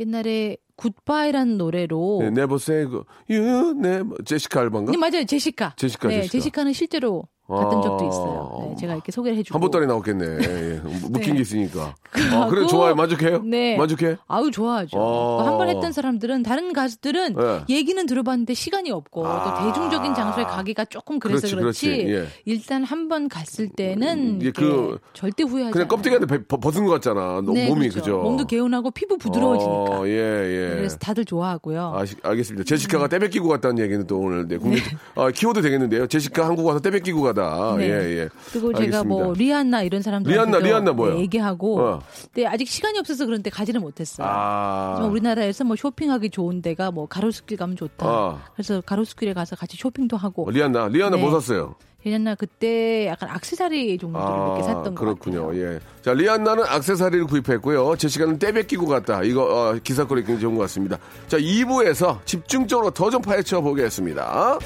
[0.00, 4.92] 옛날에 Goodbye라는 노래로 네, never say go- you never 제시카 알바인가?
[4.92, 5.24] 네, 맞아요.
[5.26, 5.74] 제시카.
[5.76, 6.32] 제시카, 네, 제시카.
[6.32, 7.80] 제시카는 실제로 갔던 아.
[7.82, 8.66] 적도 있어요.
[8.68, 9.56] 네, 제가 이렇게 소개를 해주고.
[9.56, 10.24] 한 번달에 나왔겠네.
[10.26, 10.80] 예.
[11.08, 11.32] 묵힌 네.
[11.36, 11.94] 게 있으니까.
[12.34, 12.94] 아, 그래 좋아요.
[12.94, 13.42] 만족해요?
[13.42, 13.74] 네.
[13.78, 14.18] 만족해?
[14.26, 14.98] 아우 좋아하죠.
[14.98, 15.42] 어.
[15.46, 17.60] 한번 했던 사람들은 다른 가수들은 네.
[17.70, 19.44] 얘기는 들어봤는데 시간이 없고 아.
[19.62, 22.12] 또 대중적인 장소에 가기가 조금 그래서 그렇지, 그렇지 그렇지.
[22.14, 22.26] 예.
[22.44, 25.88] 일단 한 번 갔을 때는 이게 이게 그- 절대 후회하지 그냥 않아요.
[25.88, 27.40] 껍데기 안에 배- 벗- 벗은 것 같잖아.
[27.42, 28.00] 너- 네, 몸이 그렇죠.
[28.00, 28.18] 그죠?
[28.22, 30.00] 몸도 개운하고 피부 부드러워지니까.
[30.00, 30.67] 어, 예, 예.
[30.76, 31.94] 그래서 다들 좋아하고요.
[31.94, 32.64] 아, 알겠습니다.
[32.64, 34.80] 제시카가 떼 뺏기고 갔다는 얘기는 또 오늘 네, 공개,
[35.14, 36.06] 아, 키워드 되겠는데요.
[36.06, 37.76] 제시카 한국 와서 떼 뺏기고 가다.
[37.76, 37.84] 네.
[37.88, 38.28] 예, 예.
[38.52, 39.44] 그리고 제가 뭐 알겠습니다.
[39.44, 41.18] 리안나 이런 사람들 리안나, 리안나 뭐예요?
[41.18, 42.00] 얘기하고 어.
[42.32, 44.26] 근데 아직 시간이 없어서 그런데 가지는 못했어요.
[44.28, 45.08] 아.
[45.10, 48.06] 우리나라에서 뭐 쇼핑하기 좋은 데가 뭐 가로수길 가면 좋다.
[48.06, 48.42] 아.
[48.54, 51.22] 그래서 가로수길에 가서 같이 쇼핑도 하고 어, 리안나, 리안나 네.
[51.22, 51.74] 뭐 샀어요?
[52.10, 55.46] 그냥 그때 약간 악세사리 정도를 이렇게 샀던 것 그렇군요.
[55.46, 55.74] 같아요.
[55.74, 55.80] 예.
[56.02, 57.96] 자, 리안나는 악세사리를 구입했고요.
[57.96, 59.22] 제 시간은 떼뺏기고 갔다.
[59.22, 60.98] 이거 어, 기사거리 굉장히 좋은 것 같습니다.
[61.28, 64.58] 자, 2부에서 집중적으로 더 좀 파헤쳐 보겠습니다.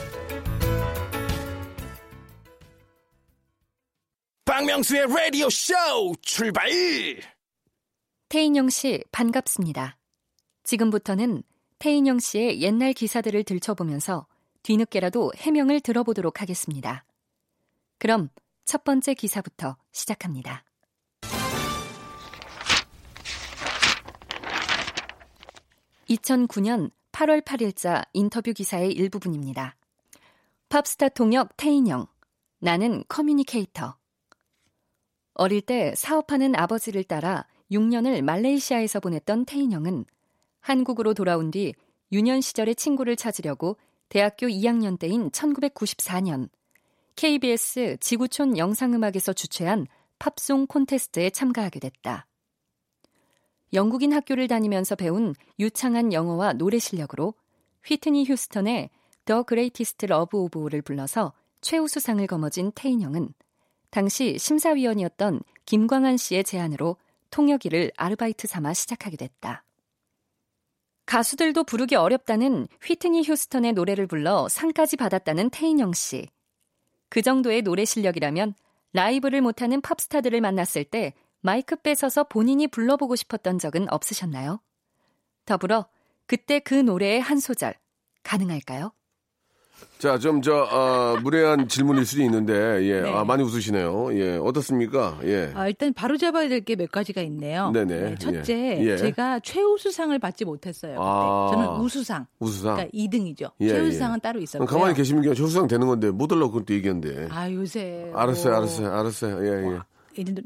[4.44, 5.74] 박명수의 라디오 쇼
[6.22, 6.68] 출발!
[8.28, 9.96] 태인영 씨, 반갑습니다.
[10.64, 11.42] 지금부터는
[11.78, 14.26] 태인영 씨의 옛날 기사들을 들춰보면서
[14.62, 17.04] 뒤늦게라도 해명을 들어보도록 하겠습니다.
[18.02, 18.30] 그럼
[18.64, 20.64] 첫 번째 기사부터 시작합니다.
[26.08, 29.76] (2009년 8월 8일자) 인터뷰 기사의 일부분입니다.
[30.68, 32.08] 팝스타 통역 태인영
[32.58, 33.96] 나는 communicator
[35.34, 40.06] 어릴 때 사업하는 아버지를 따라 6년을 말레이시아에서 보냈던 태인영은
[40.58, 41.72] 한국으로 돌아온 뒤
[42.10, 43.76] 유년 시절의 친구를 찾으려고
[44.08, 46.48] 대학교 2학년 때인 1994년
[47.16, 49.86] KBS 지구촌 영상음악에서 주최한
[50.18, 52.26] 팝송 콘테스트에 참가하게 됐다.
[53.72, 57.34] 영국인 학교를 다니면서 배운 유창한 영어와 노래 실력으로
[57.84, 58.90] 휘트니 휴스턴의
[59.24, 63.32] The Greatest Love of All을 불러서 최우수상을 거머쥔 태인영은
[63.90, 66.96] 당시 심사위원이었던 김광한 씨의 제안으로
[67.30, 69.64] 통역일을 아르바이트 삼아 시작하게 됐다.
[71.06, 76.28] 가수들도 부르기 어렵다는 휘트니 휴스턴의 노래를 불러 상까지 받았다는 태인영 씨.
[77.12, 78.54] 그 정도의 노래 실력이라면
[78.94, 84.62] 라이브를 못하는 팝스타들을 만났을 때 마이크 뺏어서 본인이 불러보고 싶었던 적은 없으셨나요?
[85.44, 85.90] 더불어
[86.26, 87.74] 그때 그 노래의 한 소절
[88.22, 88.94] 가능할까요?
[89.98, 93.12] 자, 좀, 저, 어, 무례한 질문일 수도 있는데, 예, 네.
[93.12, 94.08] 아, 많이 웃으시네요.
[94.18, 95.18] 예, 어떻습니까?
[95.24, 95.52] 예.
[95.54, 97.70] 아, 일단 바로 잡아야 될 게 몇 가지가 있네요.
[97.70, 98.00] 네네.
[98.00, 98.84] 네, 첫째, 예.
[98.84, 98.96] 예.
[98.96, 100.96] 제가 최우수상을 받지 못했어요.
[101.00, 101.50] 아.
[101.52, 102.26] 저는 우수상.
[102.40, 102.74] 우수상.
[102.76, 103.50] 그러니까 2등이죠.
[103.60, 104.20] 예, 최우수상은 예.
[104.20, 104.66] 따로 있었고요.
[104.66, 107.28] 그럼 가만히 계시면 그냥 조수상 되는 건데, 못 들라고 그때 얘기했는데.
[107.30, 109.46] 아 요새 알았어요, 뭐 알았어요, 알았어요.
[109.46, 109.78] 예, 예.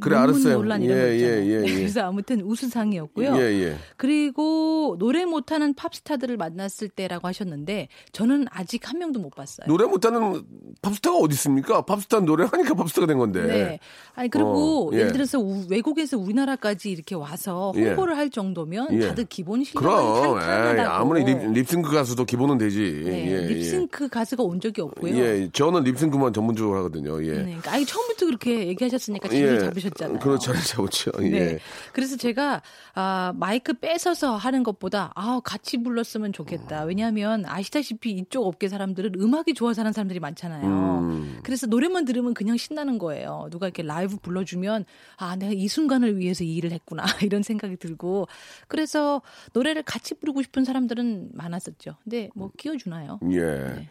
[0.00, 0.55] 그래, 알았어요.
[0.55, 1.37] 논란 이런 예, 거 있잖아요.
[1.42, 1.74] 예, 예, 예.
[1.76, 3.37] 그래서 아무튼 우수상이었고요.
[3.37, 3.76] 예, 예.
[3.96, 9.66] 그리고 노래 못하는 팝스타들을 만났을 때라고 하셨는데 저는 아직 한 명도 못 봤어요.
[9.66, 10.42] 노래 못하는
[10.83, 11.83] 팝스타가 어디 있습니까?
[11.83, 13.42] 팝스타 노래 하니까 팝스타가 된 건데.
[13.42, 13.79] 네.
[14.14, 14.98] 아니 그리고 어, 예.
[15.00, 17.88] 예를 들어서 우- 외국에서 우리나라까지 이렇게 와서 예.
[17.88, 19.09] 홍보를 할 정도면 예.
[19.09, 20.90] 다들 기본 실력이 탄탄하다고.
[20.94, 23.02] 아무리 립, 립싱크 가수도 기본은 되지.
[23.05, 24.83] 네, 예, 립싱크 가수가 온 적이 예.
[24.83, 25.16] 없고요.
[25.16, 27.22] 예, 저는 립싱크만 전문적으로 하거든요.
[27.24, 27.33] 예.
[27.33, 30.19] 네, 그러니까 아니 처음부터 그렇게 얘기하셨으니까 자리 잡으셨잖아요.
[30.19, 31.12] 그렇죠, 자리 잡았죠.
[31.21, 31.33] 네.
[31.33, 31.59] 예.
[31.92, 32.62] 그래서 제가
[32.95, 36.85] 아, 마이크 뺏어서 하는 것보다 아, 같이 불렀으면 좋겠다.
[36.85, 40.66] 왜냐하면 아시다시피 이쪽 업계 사람들은 음악이 좋아서 하는 사람들이 많잖아요.
[40.66, 41.40] 음.
[41.42, 43.49] 그래서 노래만 들으면 그냥 신나는 거예요.
[43.51, 44.85] 누가 이렇게 라이브 불러주면
[45.16, 48.29] 아, 내가 이 순간을 위해서 이 일을 했구나 이런 생각이 들고
[48.69, 51.97] 그래서 노래를 같이 부르고 싶은 사람들은 많았었죠.
[52.05, 53.21] 근데 뭐 끼워주나요?
[53.33, 53.40] 예.
[53.40, 53.88] 네.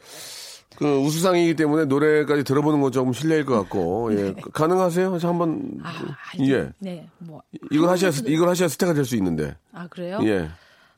[0.78, 4.34] 그 우수상이기 때문에 노래까지 들어보는 건 조금 실례일 것 같고, 예.
[4.54, 5.18] 가능하세요?
[5.20, 5.60] 저 한번.
[5.76, 5.80] 네.
[5.84, 5.94] 아,
[6.42, 6.70] 예.
[6.80, 9.56] 네, 뭐 이걸 하셔야, 이걸 하셔야 스타가 될 수 있는데.
[9.72, 10.20] 아 그래요?
[10.24, 10.50] 예.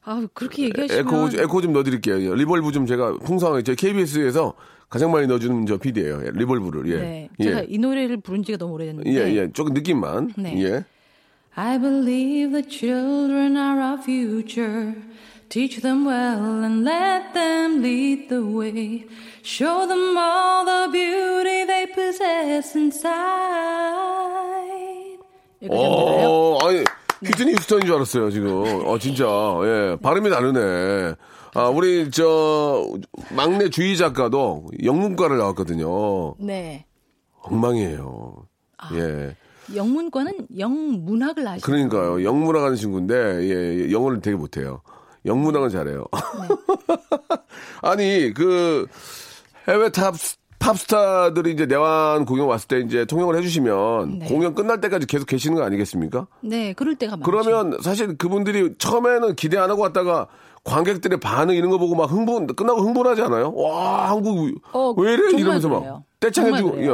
[0.04, 2.34] 아 그렇게 얘기하시면 에코, 에코 좀 넣어드릴게요.
[2.36, 4.54] reverb 좀 제가 풍성하게, 제 KBS에서
[4.90, 6.98] 가장 많이 넣어주는 저 PD예요 reverb를, 예.
[6.98, 7.66] 네, 제가 예.
[7.68, 9.52] 이 노래를 부른 지가 너무 오래됐는데 예, 예.
[9.52, 10.32] 조금 느낌만.
[10.38, 10.64] 네.
[10.64, 10.86] 예.
[11.56, 14.94] I believe the children are our future.
[15.50, 19.06] Teach them well and let them lead the way.
[19.44, 23.08] Show them all the beauty they possess inside.
[25.62, 25.80] 되나요?
[25.80, 26.84] 어, 아니,
[27.24, 28.86] 휘트니 휴스턴인 줄 알았어요, 지금.
[28.86, 29.26] 어, 진짜.
[29.64, 29.98] 예.
[30.02, 31.16] 발음이 다르네.
[31.54, 32.86] 아, 우리, 저,
[33.32, 36.36] 막내 주희 작가도 영문과를 나왔거든요.
[36.40, 36.86] 네.
[37.42, 38.46] 엉망이에요.
[38.78, 38.90] 아.
[38.96, 39.36] 예.
[39.74, 42.24] 영문과는 영문학을 하시는 그러니까요.
[42.26, 43.16] 영문학 하는 친구인데,
[43.88, 44.82] 예, 영어를 되게 못해요.
[45.28, 46.06] 영문학은 잘해요.
[47.82, 48.88] 아니, 그,
[49.68, 50.16] 해외 top,
[50.60, 54.26] 팝스타들이 이제 내한 공연 왔을 때 이제 통역을 해주시면 네.
[54.28, 56.28] 공연 끝날 때까지 계속 계시는 거 아니겠습니까?
[56.42, 57.30] 네, 그럴 때가 많죠.
[57.30, 60.28] 그러면 사실 그분들이 처음에는 기대 안 하고 왔다가
[60.64, 63.54] 관객들의 반응 이런 거 보고 막 흥분, 끝나고 흥분하지 않아요?
[63.56, 65.38] 와, 한국 어, 왜 이래?
[65.38, 65.70] 이러면서.
[65.70, 66.84] 막 떼창해주고.
[66.84, 66.90] 예.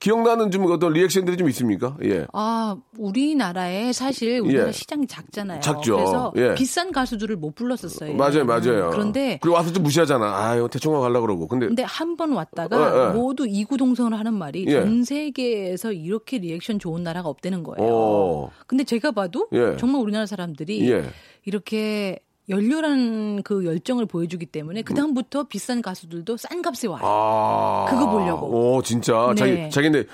[0.00, 1.96] 기억나는 좀 어떤 리액션들이 좀 있습니까?
[2.04, 2.26] 예.
[2.32, 4.72] 아, 우리나라에 사실 우리나라 예.
[4.72, 5.60] 시장이 작잖아요.
[5.60, 5.96] 작죠.
[5.96, 6.54] 그래서 예.
[6.54, 8.14] 비싼 가수들을 못 불렀었어요.
[8.14, 8.90] 맞아요, 맞아요.
[8.90, 10.36] 그런데 그리고 와서 좀 무시하잖아.
[10.46, 11.46] 아유, 대충 가려 그러고.
[11.48, 13.12] 근데, 근데 한 번 왔다가 예, 예.
[13.12, 14.72] 모두 이구동성을 하는 말이 예.
[14.72, 17.78] 전 세계에서 이렇게 리액션 좋은 나라가 없다는 거예요.
[17.90, 18.50] 어.
[18.66, 19.76] 근데 제가 봐도 예.
[19.78, 21.02] 정말 우리나라 사람들이 예.
[21.44, 27.00] 이렇게 열렬한 그 열정을 보여주기 때문에 그 다음부터 비싼 가수들도 싼 값에 와요.
[27.02, 27.86] 아.
[27.88, 28.46] 그거 보려고.
[28.76, 29.28] 오, 진짜.
[29.30, 29.34] 네.
[29.34, 30.04] 자기, 자기네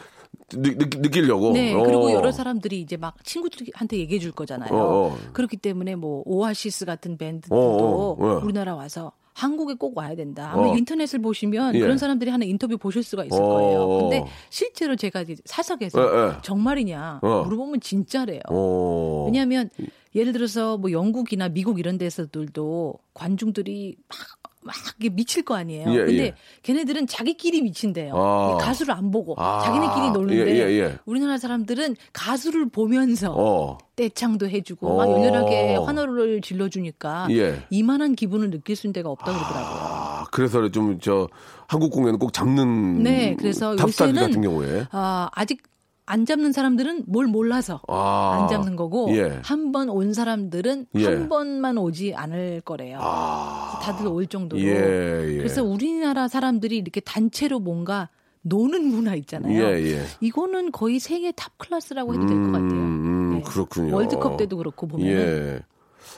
[0.52, 1.52] 느, 느, 느끼려고.
[1.52, 2.12] 네, 그리고 어.
[2.12, 4.72] 여러 사람들이 이제 막 친구들한테 얘기해 줄 거잖아요.
[4.72, 5.18] 어, 어.
[5.32, 8.40] 그렇기 때문에 뭐 오아시스 같은 밴드들도 어, 어, 어.
[8.44, 10.50] 우리나라 와서 한국에 꼭 와야 된다.
[10.52, 10.76] 아마 어.
[10.76, 11.80] 인터넷을 보시면 예.
[11.80, 13.46] 그런 사람들이 하는 인터뷰 보실 수가 있을 어.
[13.46, 13.98] 거예요.
[13.98, 16.32] 근데 실제로 제가 사석에서 예, 예.
[16.42, 17.42] 정말이냐 어.
[17.44, 18.40] 물어보면 진짜래요.
[18.50, 19.24] 어.
[19.26, 19.70] 왜냐하면
[20.14, 24.18] 예를 들어서 뭐 영국이나 미국 이런 데서들도 관중들이 막,
[24.62, 24.74] 막
[25.12, 25.90] 미칠 거 아니에요.
[25.92, 26.34] 예, 근데 예.
[26.62, 28.14] 걔네들은 자기끼리 미친대요.
[28.14, 28.58] 아.
[28.60, 29.60] 가수를 안 보고 아.
[29.60, 30.98] 자기네끼리 노는데 예, 예, 예.
[31.06, 33.78] 우리나라 사람들은 가수를 보면서 어.
[33.96, 34.96] 떼창도 해주고 어.
[34.96, 37.62] 막 열렬하게 환호를 질러주니까 예.
[37.70, 39.78] 이만한 기분을 느낄 수 있는 데가 없다고 그러더라고요.
[39.80, 41.28] 아, 그래서 좀 저
[41.70, 45.62] 한국 공연은 꼭 잡는 네, 그래서 요새는 같은 경우에 아, 아직
[46.10, 48.40] 안 잡는 사람들은 뭘 몰라서 아.
[48.40, 49.40] 안 잡는 거고 예.
[49.44, 51.04] 한번 온 사람들은 예.
[51.04, 52.98] 한 번만 오지 않을 거래요.
[53.00, 53.78] 아.
[53.80, 54.60] 다들 올 정도로.
[54.60, 55.36] 예, 예.
[55.36, 58.08] 그래서 우리나라 사람들이 이렇게 단체로 뭔가
[58.42, 59.54] 노는 문화 있잖아요.
[59.62, 60.02] 예, 예.
[60.20, 62.70] 이거는 거의 세계 top class라고 해도 될 것 같아요.
[62.72, 63.42] 음, 네.
[63.42, 63.94] 그렇군요.
[63.94, 65.60] 월드컵 때도 그렇고 보면 은 예.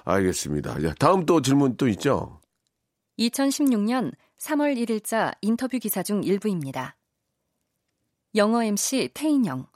[0.04, 0.82] 알겠습니다.
[0.84, 2.40] 예, 다음 또 질문 또 있죠?
[3.18, 6.96] 2016년 3월 1일자 인터뷰 기사 중 일부입니다.
[8.34, 9.66] 영어 MC 태인영.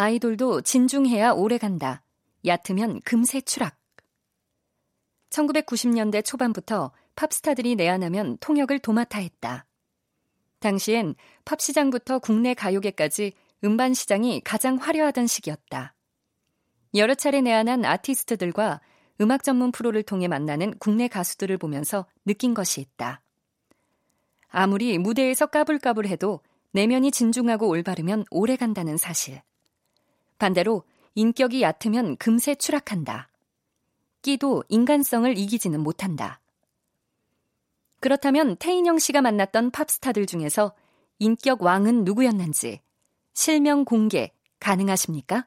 [0.00, 2.04] 아이돌도 진중해야 오래 간다.
[2.46, 3.76] 얕으면 금세 추락.
[5.30, 9.66] 1990년대 초반부터 팝스타들이 내한하면 통역을 도맡아 했다.
[10.60, 13.32] 당시엔 팝 시장부터 국내 가요계까지
[13.64, 15.96] 음반 시장이 가장 화려하던 시기였다.
[16.94, 18.80] 여러 차례 내한한 아티스트들과
[19.20, 23.20] 음악 전문 프로를 통해 만나는 국내 가수들을 보면서 느낀 것이 있다.
[24.46, 26.38] 아무리 무대에서 까불까불해도
[26.70, 29.42] 내면이 진중하고 올바르면 오래 간다는 사실.
[30.38, 33.28] 반대로 인격이 얕으면 금세 추락한다.
[34.22, 36.40] 끼도 인간성을 이기지는 못한다.
[38.00, 40.74] 그렇다면 태인영 씨가 만났던 팝스타들 중에서
[41.18, 42.80] 인격 왕은 누구였는지
[43.34, 45.46] 실명 공개 가능하십니까?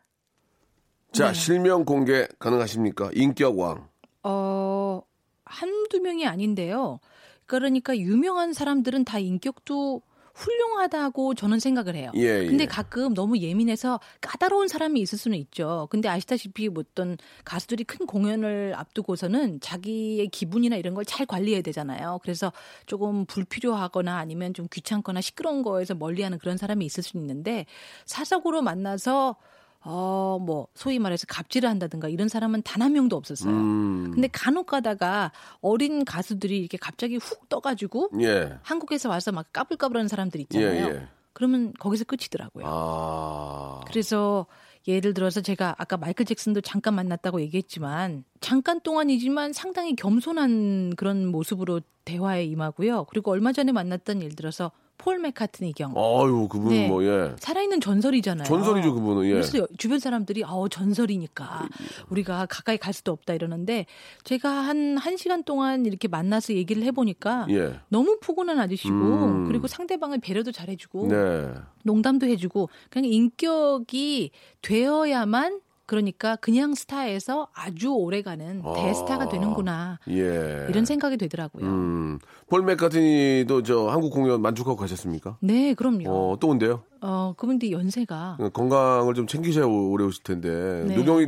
[1.11, 1.33] 자, 네.
[1.33, 3.11] 실명 공개 가능하십니까?
[3.13, 3.89] 인격 왕.
[4.23, 5.01] 어,
[5.45, 6.99] 한두 명이 아닌데요.
[7.45, 10.01] 그러니까 유명한 사람들은 다 인격도
[10.33, 12.11] 훌륭하다고 저는 생각을 해요.
[12.15, 12.67] 예, 근데 예.
[12.67, 15.87] 가끔 너무 예민해서 까다로운 사람이 있을 수는 있죠.
[15.91, 22.19] 근데 아시다시피 뭐 어떤 가수들이 큰 공연을 앞두고서는 자기의 기분이나 이런 걸 잘 관리해야 되잖아요.
[22.23, 22.53] 그래서
[22.85, 27.65] 조금 불필요하거나 아니면 좀 귀찮거나 시끄러운 거에서 멀리하는 그런 사람이 있을 수 있는데
[28.05, 29.35] 사석으로 만나서
[29.83, 33.53] 어, 뭐, 소위 말해서 갑질을 한다든가 이런 사람은 단 한 명도 없었어요.
[33.53, 34.11] 음.
[34.13, 38.57] 근데 간혹 가다가 어린 가수들이 이렇게 갑자기 훅 떠가지고 예.
[38.63, 40.85] 한국에서 와서 막 까불까불 하는 사람들 있잖아요.
[40.87, 41.07] 예, 예.
[41.33, 42.65] 그러면 거기서 끝이더라고요.
[42.67, 43.81] 아.
[43.87, 44.47] 그래서
[44.87, 51.81] 예를 들어서 제가 아까 마이클 잭슨도 잠깐 만났다고 얘기했지만 잠깐 동안이지만 상당히 겸손한 그런 모습으로
[52.03, 53.05] 대화에 임하고요.
[53.05, 56.87] 그리고 얼마 전에 만났던 예를 들어서 폴 맥카트니 경 아유, 그분 네.
[56.87, 57.35] 뭐, 예.
[57.39, 58.45] 살아있는 전설이잖아요.
[58.45, 59.31] 전설이죠, 그분은, 예.
[59.31, 61.67] 그래서 주변 사람들이 아우 전설이니까
[62.09, 63.87] 우리가 가까이 갈 수도 없다 이러는데
[64.23, 67.79] 제가 한한 시간 동안 이렇게 만나서 얘기를 해 보니까 예.
[67.89, 69.45] 너무 포근한 아저씨고 음.
[69.47, 71.49] 그리고 상대방을 배려도 잘해 주고 네.
[71.83, 74.29] 농담도 해 주고 그냥 인격이
[74.61, 75.61] 되어야만
[75.95, 78.73] 그러니까 그냥 스타에서 아주 오래가는 아.
[78.75, 80.65] 대스타가 되는구나 예.
[80.69, 81.65] 이런 생각이 되더라고요.
[81.65, 82.17] 음.
[82.47, 85.35] 폴 맥카트니도 저 한국 공연 만족하고 가셨습니까?
[85.41, 86.09] 네, 그럼요.
[86.09, 86.83] 어, 또 온대요?
[87.01, 90.85] 어, 그분들 연세가 건강을 좀 챙기셔야 오래 오실 텐데.
[90.87, 90.95] 네.
[90.95, 91.27] 노경이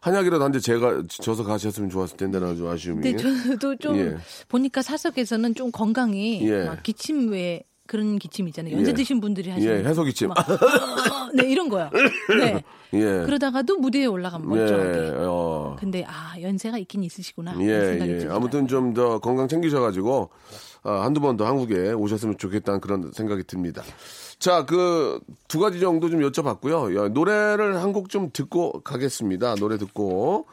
[0.00, 3.02] 한약이라도 한 대 제가 져서 가셨으면 좋았을 텐데라는 좀 아쉬움이.
[3.02, 4.16] 근데 저도 좀 예.
[4.48, 6.64] 보니까 사석에서는 좀 건강이 예.
[6.64, 8.76] 막 기침 외 그런 기침 있잖아요.
[8.76, 8.94] 연세 예.
[8.94, 10.28] 드신 분들이 하시는 예, 해소 기침.
[10.28, 10.36] 막,
[11.34, 11.90] 네, 이런 거요.
[12.38, 12.62] 네.
[12.94, 13.24] 예.
[13.26, 14.98] 그러다가도 무대에 올라가면 멀쩡하게.
[14.98, 15.12] 예.
[15.18, 15.76] 어.
[15.78, 17.54] 근데 아 연세가 있긴 있으시구나.
[17.60, 17.66] 예,
[18.22, 18.28] 예.
[18.30, 20.30] 아무튼 좀 더 건강 챙기셔가지고,
[20.84, 23.82] 아, 한두 번 더 한국에 오셨으면 좋겠다는 그런 생각이 듭니다.
[24.38, 26.96] 자, 그, 두 가지 정도 좀 여쭤봤고요.
[26.96, 29.56] 야, 노래를 한 곡 좀 듣고 가겠습니다.
[29.56, 30.46] 노래 듣고.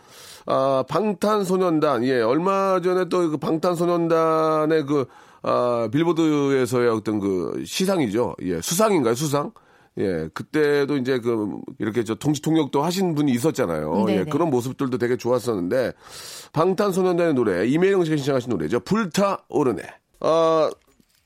[0.48, 2.04] 아, 방탄소년단.
[2.06, 5.06] 예, 얼마 전에 또 그 방탄소년단의 그,
[5.44, 8.36] 아, 빌보드에서의 어떤 그 시상이죠.
[8.44, 9.16] 예, 수상인가요?
[9.16, 9.52] 수상?
[9.98, 14.06] 예, 그때도 이제 그, 이렇게 저 통시 통역도 하신 분이 있었잖아요.
[14.10, 14.30] 예, 네네.
[14.30, 15.94] 그런 모습들도 되게 좋았었는데,
[16.54, 18.80] 방탄소년단의 노래, 이매영 씨가 신청하신 노래죠.
[18.82, 19.84] 불타오르네.
[20.20, 20.70] 아,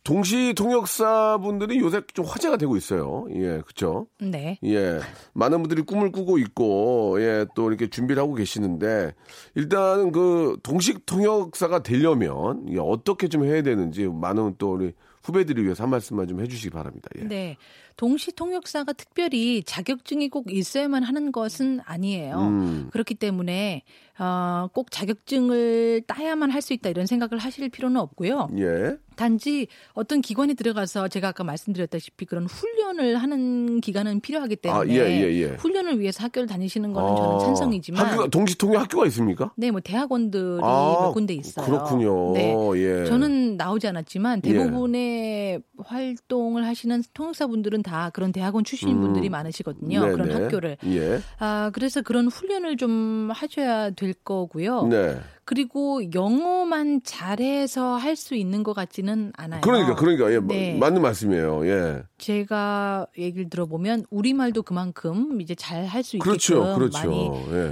[0.04, 3.28] 동시 통역사 분들이 요새 좀 화제가 되고 있어요.
[3.36, 4.08] 예, 그쵸?
[4.20, 4.58] 네.
[4.64, 5.00] 예.
[5.34, 9.14] 많은 분들이 꿈을 꾸고 있고, 예, 또 이렇게 준비를 하고 계시는데,
[9.54, 15.84] 일단은 그 동식 통역사가 되려면, 예, 어떻게 좀 해야 되는지, 많은 또 우리 후배들을 위해서
[15.84, 17.10] 한 말씀만 좀 해주시기 바랍니다.
[17.18, 17.24] 예.
[17.24, 17.58] 네.
[17.96, 22.40] 동시 통역사가 특별히 자격증이 꼭 있어야만 하는 것은 아니에요.
[22.40, 22.90] 음.
[22.92, 23.84] 그렇기 때문에
[24.20, 28.50] 어, 꼭 자격증을 따야만 할 수 있다 이런 생각을 하실 필요는 없고요.
[28.60, 28.96] 예.
[29.16, 35.22] 단지 어떤 기관에 들어가서 제가 아까 말씀드렸다시피 그런 훈련을 하는 기간은 필요하기 때문에 아, 예,
[35.22, 35.46] 예, 예.
[35.58, 39.52] 훈련을 위해서 학교를 다니시는 거는 아, 저는 찬성이지만 학교가 동시 통역 학교가 있습니까?
[39.58, 41.66] 네, 뭐 대학원들이 아, 몇 군데 있어요.
[41.66, 42.34] 그렇군요.
[42.34, 42.56] 네.
[42.78, 43.06] 예.
[43.06, 49.02] 저는 나오지 않았지만 대부분의 활동을 하시는 통역사분들은 다 그런 대학원 출신인 음.
[49.02, 50.00] 분들이 많으시거든요.
[50.00, 50.12] 네네.
[50.14, 50.78] 그런 학교를.
[50.86, 51.20] 예.
[51.40, 54.88] 아, 그래서 그런 훈련을 좀 하셔야 될 거고요.
[54.88, 55.18] 네.
[55.44, 59.62] 그리고 영어만 잘해서 할 수 있는 것 같지는 않아요.
[59.62, 60.78] 그러니까 그러니까 예, 네.
[60.78, 61.68] 맞는 말씀이에요.
[61.68, 62.04] 예.
[62.20, 66.76] 제가 얘기를 들어보면 우리 말도 그만큼 이제 잘 할 수 있게끔 그렇죠.
[66.76, 66.98] 그렇죠.
[67.00, 67.30] 많이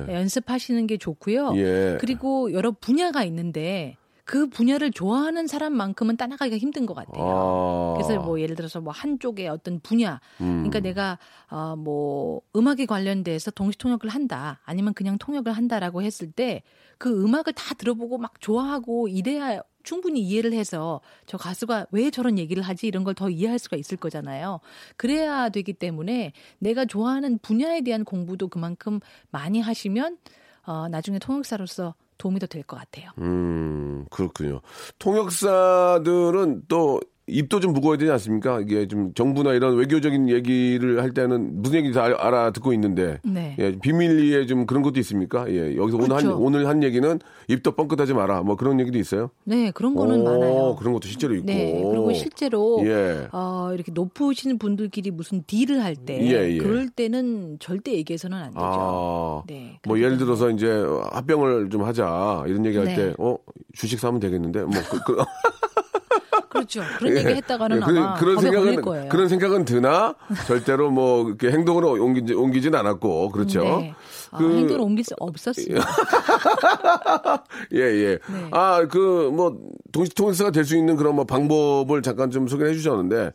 [0.10, 0.16] 예.
[0.16, 1.54] 연습하시는 게 좋고요.
[1.58, 1.98] 예.
[2.02, 3.96] 그리고 여러 분야가 있는데
[4.30, 7.26] 그 분야를 좋아하는 사람만큼은 따라가기가 힘든 것 같아요.
[7.26, 7.94] 아.
[7.98, 10.58] 그래서 뭐 예를 들어서 뭐 한쪽의 어떤 분야, 음.
[10.70, 11.18] 그러니까 내가
[11.50, 16.62] 어뭐 음악에 관련돼서 동시 통역을 한다, 아니면 그냥 통역을 한다라고 했을 때
[17.00, 22.62] 그 음악을 다 들어보고 막 좋아하고 이래야 충분히 이해를 해서 저 가수가 왜 저런 얘기를
[22.62, 24.60] 하지 이런 걸 더 이해할 수가 있을 거잖아요.
[24.98, 29.00] 그래야 되기 때문에 내가 좋아하는 분야에 대한 공부도 그만큼
[29.32, 30.18] 많이 하시면
[30.66, 33.10] 어 나중에 통역사로서 도움이 더 될 것 같아요.
[33.18, 34.62] 음, 그렇군요.
[35.00, 38.60] 통역사들은 또 입도 좀 무거워야 되지 않습니까?
[38.62, 43.56] 이게 좀 정부나 이런 외교적인 얘기를 할 때는 무슨 얘기인지 알- 알아듣고 있는데 네.
[43.60, 45.50] 예, 비밀리에 좀 그런 것도 있습니까?
[45.50, 46.38] 예, 여기서 오늘 한 그렇죠.
[46.40, 48.42] 오늘 한 얘기는 입도 뻥끗하지 마라.
[48.44, 49.32] 뭐 그런 얘기도 있어요.
[49.44, 50.76] 네, 그런 거는 오, 많아요.
[50.78, 51.46] 그런 것도 실제로 있고.
[51.48, 53.28] 네, 그리고 실제로 예.
[53.32, 56.58] 어, 이렇게 높으신 분들끼리 무슨 딜을 할때 예, 예.
[56.58, 58.60] 그럴 때는 절대 얘기해서는 안 되죠.
[58.64, 59.80] 아, 네.
[59.88, 60.20] 뭐 예를.
[60.20, 60.68] 들어서 이제
[61.12, 62.96] 합병을 좀 하자 이런 얘기할 네.
[62.96, 63.38] 때, 어
[63.74, 65.24] 주식 사면 되겠는데, 뭐 그, 그,
[66.50, 66.82] 그렇죠.
[66.98, 69.10] 그런 얘기 했다가는 예, 그, 아마 그런 생각은 거예요.
[69.10, 70.16] 그런 생각은 드나
[70.48, 73.64] 절대로 뭐 이렇게 행동으로 옮기지 옮기진 않았고 그렇죠.
[73.64, 73.94] 네.
[74.32, 75.86] 아, 그- 행동을 옮길 수 없었습니다.
[77.74, 78.08] 예 예.
[78.18, 78.48] 네.
[78.52, 79.58] 아 그 뭐
[79.92, 83.32] 동시 통역사가 될 수 있는 그런 뭐 방법을 잠깐 좀 소개해 주셨는데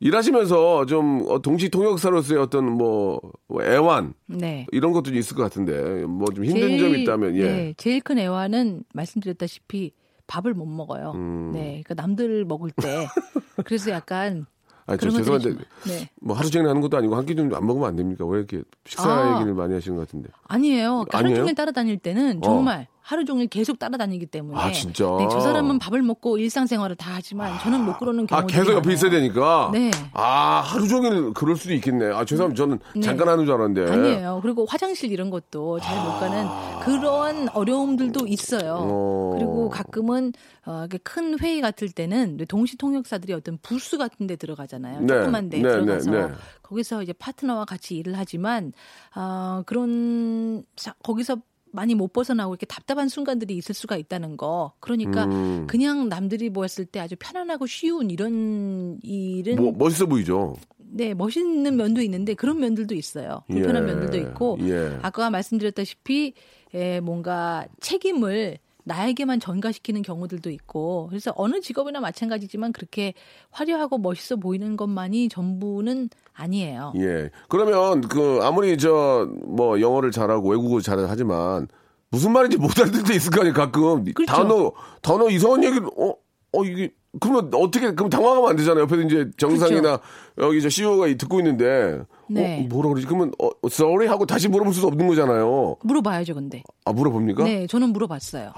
[0.00, 4.64] 일하시면서 좀 어, 동시 통역사로서의 어떤 뭐, 뭐 애완 네.
[4.70, 7.42] 이런 것도 있을 것 같은데 뭐 좀 힘든 점이 있다면 예.
[7.42, 9.92] 네, 제일 큰 애환은 말씀드렸다시피
[10.28, 11.12] 밥을 못 먹어요.
[11.16, 11.50] 음.
[11.52, 13.08] 네, 그러니까 남들 먹을 때
[13.66, 14.46] 그래서 약간
[14.86, 16.08] 아, 저 죄송한데 좀- 네.
[16.20, 18.24] 뭐 하루 종일 하는 것도 아니고 한 끼 좀 안 먹으면 안 됩니까?
[18.26, 19.34] 왜 이렇게 식사 아.
[19.34, 20.30] 얘기를 많이 하시는 것 같은데.
[20.44, 21.04] 아니에요.
[21.10, 21.36] 하루 아니에요?
[21.40, 24.60] 종일 따라다닐 때는 정말 하루 종일 계속 따라다니기 때문에.
[24.60, 25.04] 아, 진짜?
[25.18, 28.80] 네, 저 사람은 밥을 먹고 일상생활을 다 하지만 저는 못 그러는 아, 경우들이 계속 옆에
[28.80, 28.92] 많아요.
[28.92, 29.70] 있어야 되니까?
[29.72, 29.90] 네.
[30.12, 32.12] 아, 하루 종일 그럴 수도 있겠네.
[32.12, 32.62] 아, 죄송합니다.
[32.62, 33.00] 저는 네.
[33.00, 33.90] 잠깐 하는 줄 알았는데.
[33.90, 34.40] 아니에요.
[34.42, 36.46] 그리고 화장실 이런 것도 잘 못 가는
[36.84, 38.76] 그런 어려움들도 있어요.
[38.78, 39.32] 어.
[39.38, 40.34] 그리고 가끔은
[40.66, 45.00] 어, 큰 회의 같을 때는 동시 통역사들이 어떤 부스 같은 데 들어가잖아요.
[45.00, 45.06] 네.
[45.06, 46.32] 조그만 데 네, 들어가서 네, 네.
[46.62, 48.74] 거기서 이제 파트너와 같이 일을 하지만
[49.16, 51.38] 어, 그런 사- 거기서
[51.78, 54.72] 많이 못 벗어나고 이렇게 답답한 순간들이 있을 수가 있다는 거.
[54.80, 55.66] 그러니까 음.
[55.68, 60.56] 그냥 남들이 보았을 때 아주 편안하고 쉬운 이런 일은 뭐, 멋있어 보이죠?
[60.76, 63.42] 네, 멋있는 면도 있는데 그런 면들도 있어요.
[63.48, 63.92] 불편한 예.
[63.92, 64.98] 면들도 있고 예.
[65.02, 66.34] 아까 말씀드렸다시피
[66.74, 73.14] 에, 뭔가 책임을 나에게만 전가시키는 경우들도 있고 그래서 어느 직업이나 마찬가지지만 그렇게
[73.50, 76.92] 화려하고 멋있어 보이는 것만이 전부는 아니에요.
[76.96, 77.30] 예.
[77.48, 81.68] 그러면 그 아무리 저 뭐 영어를 잘하고 외국어 잘하지만
[82.10, 84.04] 무슨 말인지 못 알아듣을 때 있을 거 아니에요, 가끔.
[84.14, 84.32] 그렇죠.
[84.32, 84.72] 단어,
[85.02, 86.14] 단어 이상한 얘기를, 어,
[86.52, 88.84] 어, 이게, 그러면 어떻게, 그럼 당황하면 안 되잖아요.
[88.84, 90.00] 옆에서 이제 정상이나
[90.38, 92.00] 여기 저 CEO가 듣고 있는데.
[92.28, 92.48] 그렇죠.
[92.48, 92.64] 네.
[92.64, 93.06] 어, 뭐라 그러지?
[93.06, 95.76] 그러면, 어, sorry 하고 다시 물어볼 수도 없는 거잖아요.
[95.82, 96.62] 물어봐야죠, 근데.
[96.84, 97.44] 아, 물어봅니까?
[97.44, 98.52] 네, 저는 물어봤어요.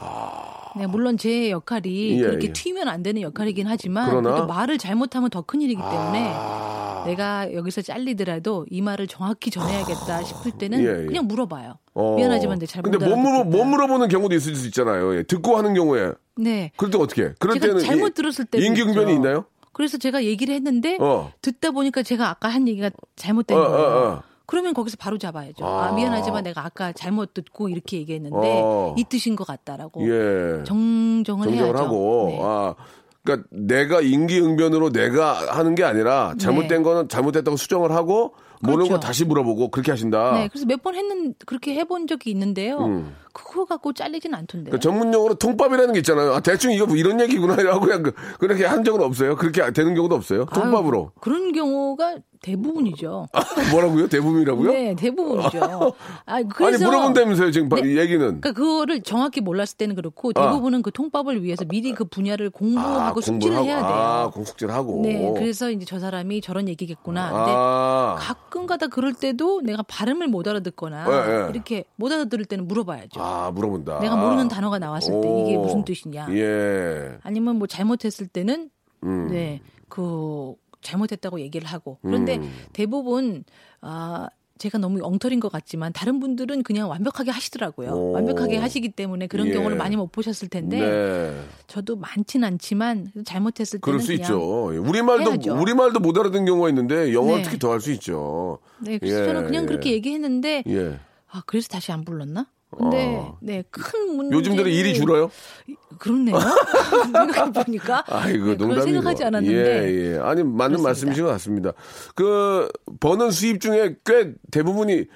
[0.76, 2.52] 네, 물론 제 역할이 예, 그렇게 예.
[2.52, 4.44] 튀면 안 되는 역할이긴 하지만 그러나?
[4.46, 7.02] 말을 잘못하면 더 큰일이기 때문에 아.
[7.06, 11.06] 내가 여기서 잘리더라도 이 말을 정확히 전해야겠다 싶을 때는 예, 예.
[11.06, 11.74] 그냥 물어봐요.
[11.94, 12.14] 어.
[12.16, 13.42] 미안하지만 내가 잘못 근데 못, 물어.
[13.44, 15.16] 못 물어보는 경우도 있을 수 있잖아요.
[15.16, 15.22] 예.
[15.24, 16.12] 듣고 하는 경우에.
[16.37, 16.70] 네.
[16.76, 17.33] 그럴 때 어떻게?
[17.40, 17.80] 그럴 때는.
[17.80, 19.14] 잘못 이- 들었을 때도 인기응변이.
[19.14, 19.46] 있나요?
[19.72, 21.33] 그래서 제가 얘기를 했는데 어.
[21.42, 23.87] 듣다 보니까 제가 아까 한 얘기가 잘못된 어, 거예요.
[23.87, 24.22] 어, 어.
[24.46, 25.64] 그러면 거기서 바로 잡아야죠.
[25.64, 25.87] 아.
[25.88, 28.94] 아, 미안하지만 내가 아까 잘못 듣고 이렇게 얘기했는데 어.
[28.98, 30.64] 이 뜻인 것 같다라고 예.
[30.64, 31.78] 정정을, 정정을 해야죠.
[31.78, 32.38] 하고 네.
[32.42, 32.74] 아
[33.22, 36.83] 그러니까 내가 인기응변으로 내가 하는 게 아니라 잘못된 네.
[36.83, 39.00] 거는 잘못됐다고 수정을 하고 모르는 거 그렇죠.
[39.06, 40.33] 다시 물어보고 그렇게 하신다.
[40.33, 42.78] 네, 그래서 몇 번 했는 그렇게 해본 적이 있는데요.
[42.78, 43.14] 음.
[43.32, 44.70] 그거 갖고 잘리진 않던데요.
[44.72, 46.34] 그러니까 전문 용어로 통밥이라는 게 있잖아요.
[46.34, 49.36] 아, 대충 이거 뭐 이런 얘기구나 하고 그냥 그- 그렇게 한 적은 없어요.
[49.36, 50.46] 그렇게 되는 경우도 없어요.
[50.46, 53.26] 통밥으로 아유, 그런 경우가 대부분이죠.
[53.70, 54.08] 뭐라고요?
[54.08, 54.72] 대부분이라고요?
[54.72, 55.60] 네, 대부분이죠.
[56.24, 57.96] 아, 아니 그래서 물어본다면서요 지금 바- 네.
[57.98, 58.18] 얘기는.
[58.18, 60.46] 그러니까 그거를 정확히 몰랐을 때는 그렇고 아.
[60.46, 64.02] 대부분은 그 통밥을 위해서 미리 그 분야를 공부하고 숙지를 공부를 하고, 해야 돼요.
[64.02, 65.02] 아, 공숙지를 하고.
[65.04, 67.30] 네, 그래서 이제 저 사람이 저런 얘기겠구나.
[67.30, 68.16] 근데 아.
[68.18, 71.48] 가끔가다 그럴 때도 내가 발음을 못 알아듣거나 네, 네.
[71.52, 73.19] 이렇게 못 알아들을 때는 물어봐야죠.
[73.21, 74.00] 아, 물어본다.
[74.00, 75.62] 내가 모르는 단어가 나왔을 때 이게 오.
[75.62, 76.29] 무슨 뜻이냐.
[76.31, 77.18] 예.
[77.23, 78.71] 아니면 뭐 잘못했을 때는
[79.04, 79.29] 음.
[79.31, 81.98] 네, 그 잘못했다고 얘기를 하고.
[82.02, 82.50] 그런데 음.
[82.73, 83.44] 대부분
[83.81, 87.92] 아 제가 너무 엉터리인 것 같지만 다른 분들은 그냥 완벽하게 하시더라고요.
[87.92, 88.12] 오.
[88.12, 89.52] 완벽하게 하시기 때문에 그런 예.
[89.52, 91.40] 경우를 많이 못 보셨을 텐데 네.
[91.66, 94.66] 저도 많진 않지만 잘못했을 때는 그럴 수 그냥 있죠.
[94.87, 95.58] 우리 말도 해야죠.
[95.58, 97.42] 우리 말도 못 알아듣는 경우가 있는데 영어 는 네.
[97.42, 98.58] 특히 더 할 수 있죠.
[98.81, 99.66] 네, 그래서 예, 저는 그냥 예.
[99.66, 100.98] 그렇게 얘기했는데 예.
[101.31, 102.46] 아 그래서 다시 안 불렀나?
[102.77, 103.37] 근데 어.
[103.40, 105.31] 네큰 문제 요즘 들어 일이 줄어요?
[105.98, 106.37] 그렇네요.
[107.12, 108.83] 생각해 보니까 아이고 네, 그런 농담이고.
[108.83, 110.18] 생각하지 않았는데 예, 예.
[110.18, 110.83] 아니 맞는 그렇습니다.
[110.88, 111.73] 말씀이신 것 같습니다.
[112.14, 112.68] 그
[113.00, 115.06] 버는 수입 중에 꽤 대부분이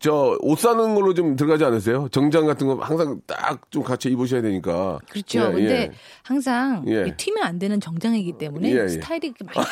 [0.00, 2.08] 저 옷 사는 걸로 좀 들어가지 않으세요?
[2.10, 4.98] 정장 같은 거 항상 딱 좀 같이 입으셔야 되니까.
[5.10, 5.40] 그렇죠.
[5.40, 5.90] 예, 근데 예.
[6.22, 7.12] 항상 예.
[7.16, 8.88] 튀면 안 되는 정장이기 때문에 예, 예.
[8.88, 9.68] 스타일이 그렇게 많이.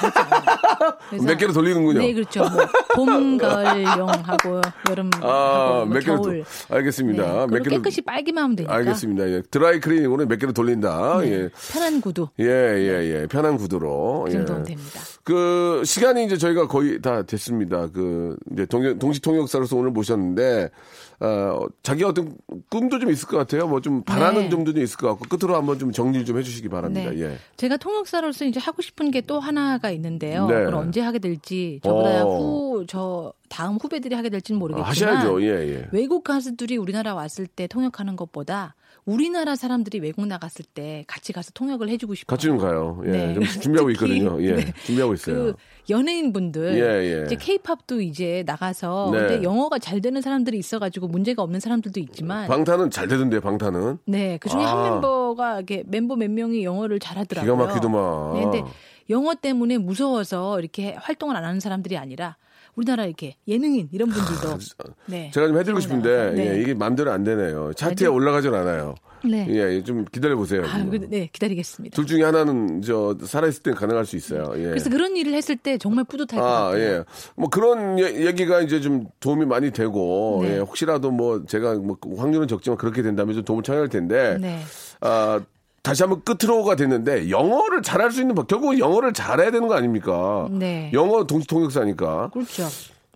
[1.08, 1.98] 그래서 몇 개로 돌리는군요.
[2.00, 2.40] 네, 그렇죠.
[2.40, 2.50] 뭐
[2.94, 4.60] 봄, 가을용하고
[4.90, 6.44] 여름 아, 뭐몇 개로 겨울.
[6.68, 7.22] 돌- 알겠습니다.
[7.22, 8.74] 네, 몇 개로 깨끗이 빨기만 하면 되니까.
[8.74, 9.28] 알겠습니다.
[9.30, 9.42] 예.
[9.50, 11.20] 드라이 클리닝으로 몇 개로 돌린다.
[11.20, 11.48] 네, 예.
[11.72, 13.26] 편한 구두 예, 예, 예.
[13.28, 14.24] 편한 구두로.
[14.26, 14.32] 그 예.
[14.34, 15.00] 정도면 됩니다.
[15.24, 17.88] 그 시간이 이제 저희가 거의 다 됐습니다.
[17.92, 20.70] 그 이제 동, 동시 통역사로서 오늘 모셨는데
[21.20, 22.34] 어, 자기 어떤
[22.68, 23.68] 꿈도 좀 있을 것 같아요.
[23.68, 24.50] 뭐 좀 바라는 네.
[24.50, 27.10] 점도 좀 있을 것 같고 끝으로 한번 좀 정리를 좀 해주시기 바랍니다.
[27.10, 27.20] 네.
[27.20, 27.38] 예.
[27.56, 30.48] 제가 통역사로서 이제 하고 싶은 게 또 하나가 있는데요.
[30.48, 30.54] 네.
[30.54, 32.38] 그걸 언제 하게 될지 저보다 어.
[32.38, 35.42] 후, 저 다음 후배들이 하게 될지는 아, 모르겠지만 하셔야죠.
[35.42, 35.88] 예, 예.
[35.92, 38.74] 외국 가수들이 우리나라 왔을 때 통역하는 것보다
[39.04, 42.36] 우리나라 사람들이 외국 나갔을 때 같이 가서 통역을 해주고 싶어요.
[42.36, 43.02] 같이 좀 가요.
[43.04, 43.10] 예.
[43.10, 43.34] 네.
[43.34, 44.40] 좀 준비하고 있거든요.
[44.42, 44.52] 예.
[44.54, 44.72] 네.
[44.84, 45.36] 준비하고 있어요.
[45.36, 45.54] 그
[45.90, 47.24] 연예인분들 예, 예.
[47.26, 49.18] 이제 케이팝도 이제 나가서 네.
[49.18, 54.38] 근데 영어가 잘 되는 사람들이 있어가지고 문제가 없는 사람들도 있지만 방탄은 잘 되던데 방탄은 네,
[54.38, 54.84] 그 중에 아.
[54.84, 57.56] 한 멤버가 이렇게 멤버 몇 명이 영어를 잘하더라고요.
[57.56, 58.34] 기가 막히더만.
[58.34, 58.64] 네, 근데
[59.10, 62.36] 영어 때문에 무서워서 이렇게 활동을 안 하는 사람들이 아니라
[62.74, 64.58] 우리나라 이렇게 예능인 이런 분들도
[65.06, 65.30] 네.
[65.34, 66.56] 제가 좀 해드리고 싶은데 나가서, 네.
[66.56, 67.72] 예, 이게 마음대로 안 되네요.
[67.74, 68.94] 차트에 아니, 올라가질 않아요.
[69.24, 69.46] 네.
[69.50, 70.64] 예, 좀 기다려 보세요.
[70.66, 71.94] 아, 그- 네, 기다리겠습니다.
[71.94, 74.52] 둘 중에 하나는 저 살아 있을 땐 가능할 수 있어요.
[74.56, 74.62] 예.
[74.64, 76.80] 그래서 그런 일을 했을 때 정말 뿌듯할 것 아, 같아요.
[76.82, 77.04] 예.
[77.36, 80.54] 뭐 그런 예- 얘기가 이제 좀 도움이 많이 되고, 네.
[80.54, 84.60] 예, 혹시라도 뭐 제가 뭐 확률은 적지만 그렇게 된다면 좀 도움을 청할 텐데, 네.
[85.02, 85.40] 아,
[85.82, 90.48] 다시 한번 끝으로가 됐는데, 영어를 잘할 수 있는 법, 결국은 영어를 잘해야 되는 거 아닙니까?
[90.50, 90.90] 네.
[90.92, 92.30] 영어 동시 통역사니까.
[92.32, 92.64] 그렇죠.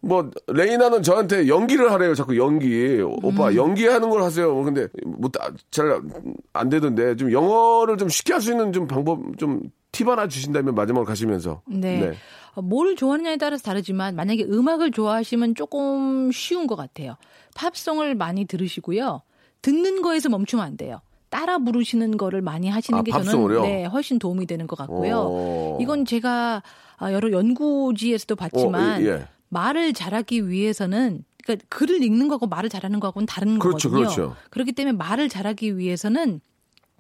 [0.03, 2.15] 뭐, 레이나는 저한테 연기를 하래요.
[2.15, 3.01] 자꾸 연기.
[3.03, 3.57] 오빠, 음.
[3.57, 4.55] 연기하는 걸 하세요.
[4.63, 5.31] 근데, 뭐,
[5.71, 6.01] 잘
[6.53, 9.63] 안 되던데, 좀 영어를 좀 쉽게 할 수 있는 좀 방법, 좀
[9.97, 11.63] 팁 하나 주신다면 마지막으로 가시면서.
[11.67, 12.13] 네.
[12.55, 17.17] 어, 뭘 좋아하느냐에 따라서 다르지만 만약에 음악을 좋아하시면 조금 쉬운 것 같아요.
[17.55, 19.23] 팝송을 많이 들으시고요.
[19.63, 21.01] 듣는 거에서 멈추면 안 돼요.
[21.29, 23.11] 따라 부르시는 거를 많이 하시는 아, 게?
[23.11, 25.17] 저는 네, 훨씬 도움이 되는 것 같고요.
[25.19, 25.79] 오.
[25.81, 26.63] 이건 제가
[26.99, 29.29] 아, 여러 연구지에서도 봤지만 어, 예.
[29.49, 34.15] 말을 잘하기 위해서는 그러니까 글을 읽는 거하고 말을 잘하는 거하고는 다른 그렇죠, 거거든요.
[34.15, 34.37] 그렇죠.
[34.51, 36.41] 그렇기 때문에 말을 잘하기 위해서는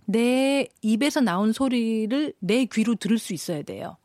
[0.04, 3.96] 내 입에서 나온 소리를 내 귀로 들을 수 있어야 돼요.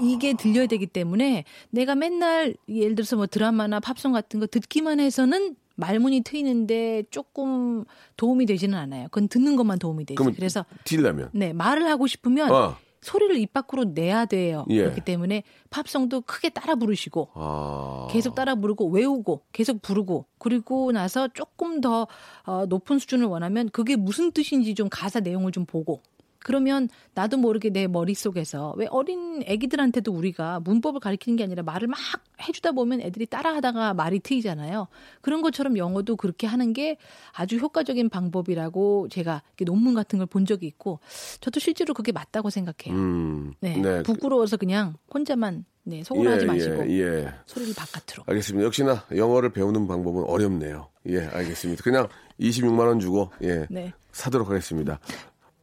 [0.00, 5.56] 이게 들려야 되기 때문에 내가 맨날 예를 들어서 뭐 드라마나 팝송 같은 거 듣기만 해서는
[5.78, 7.84] 말문이 트이는데 조금
[8.16, 9.04] 도움이 되지는 않아요.
[9.10, 10.22] 그건 듣는 것만 도움이 되죠.
[10.34, 11.30] 그래서 튀려면.
[11.32, 12.76] 네 말을 하고 싶으면 어.
[13.00, 14.66] 소리를 입 밖으로 내야 돼요.
[14.70, 14.82] 예.
[14.82, 18.08] 그렇기 때문에 팝송도 크게 따라 부르시고 아.
[18.10, 22.08] 계속 따라 부르고 외우고 계속 부르고 그리고 나서 조금 더
[22.44, 26.02] 어, 높은 수준을 원하면 그게 무슨 뜻인지 좀 가사 내용을 좀 보고
[26.44, 31.98] 그러면 나도 모르게 내 머릿속에서 왜 어린 애기들한테도 우리가 문법을 가르치는 게 아니라 말을 막
[32.40, 34.86] 해주다 보면 애들이 따라하다가 말이 트이잖아요.
[35.20, 36.96] 그런 것처럼 영어도 그렇게 하는 게
[37.32, 41.00] 아주 효과적인 방법이라고 제가 논문 같은 걸 본 적이 있고
[41.40, 42.94] 저도 실제로 그게 맞다고 생각해요.
[42.94, 43.54] 음.
[43.60, 44.02] 네.
[44.02, 47.34] 부끄러워서 그냥 혼자만 네, 속으로 하지 마시고 예, 예.
[47.46, 48.24] 소리를 바깥으로.
[48.26, 48.66] 알겠습니다.
[48.66, 50.90] 역시나 영어를 배우는 방법은 어렵네요.
[51.06, 51.82] 예, 알겠습니다.
[51.82, 52.08] 그냥
[52.38, 53.92] 26만 원 주고 예 네.
[54.12, 55.00] 사도록 하겠습니다.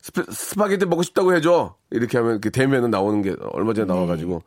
[0.06, 1.74] 스파, 스파 게티 먹고 싶다고 해줘.
[1.90, 3.94] 이렇게 하면 그 대면은 나오는 게 얼마 전에 네.
[3.96, 4.44] 나와가지고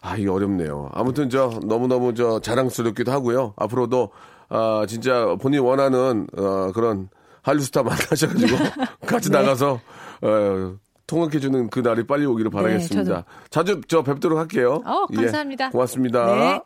[0.00, 0.88] 아 이게 어렵네요.
[0.94, 3.52] 아무튼 저 너무 너무 저 자랑스럽기도 하고요.
[3.58, 4.10] 앞으로도
[4.48, 7.10] 아 진짜 본인 이 원하는 어, 그런
[7.42, 8.56] 한류 스타 만나셔가지고
[9.06, 9.38] 같이 네.
[9.38, 9.80] 나가서
[10.22, 10.74] 어,
[11.06, 13.04] 통역해주는 그 날이 빨리 오기를 바라겠습니다.
[13.04, 13.24] 저도.
[13.50, 14.82] 자주 저 뵙도록 할게요.
[14.86, 15.70] 어, 예, 감사합니다.
[15.72, 16.34] 고맙습니다.
[16.36, 16.60] 네.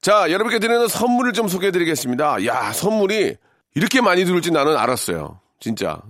[0.00, 2.46] 자, 여러분께 드리는 선물을 좀 소개해 드리겠습니다.
[2.46, 3.38] 야, 선물이
[3.74, 5.40] 이렇게 많이 들을지 나는 알았어요.
[5.58, 6.00] 진짜.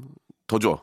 [0.47, 0.83] 더 줘.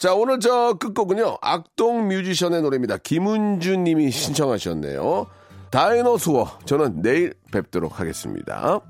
[0.00, 1.36] 자, 오늘 저 끝곡은요.
[1.42, 2.96] 악동 뮤지션의 노래입니다.
[2.96, 5.26] 김은주 님이 신청하셨네요.
[5.68, 6.50] 다이노스워.
[6.64, 8.80] 저는 내일 뵙도록 하겠습니다.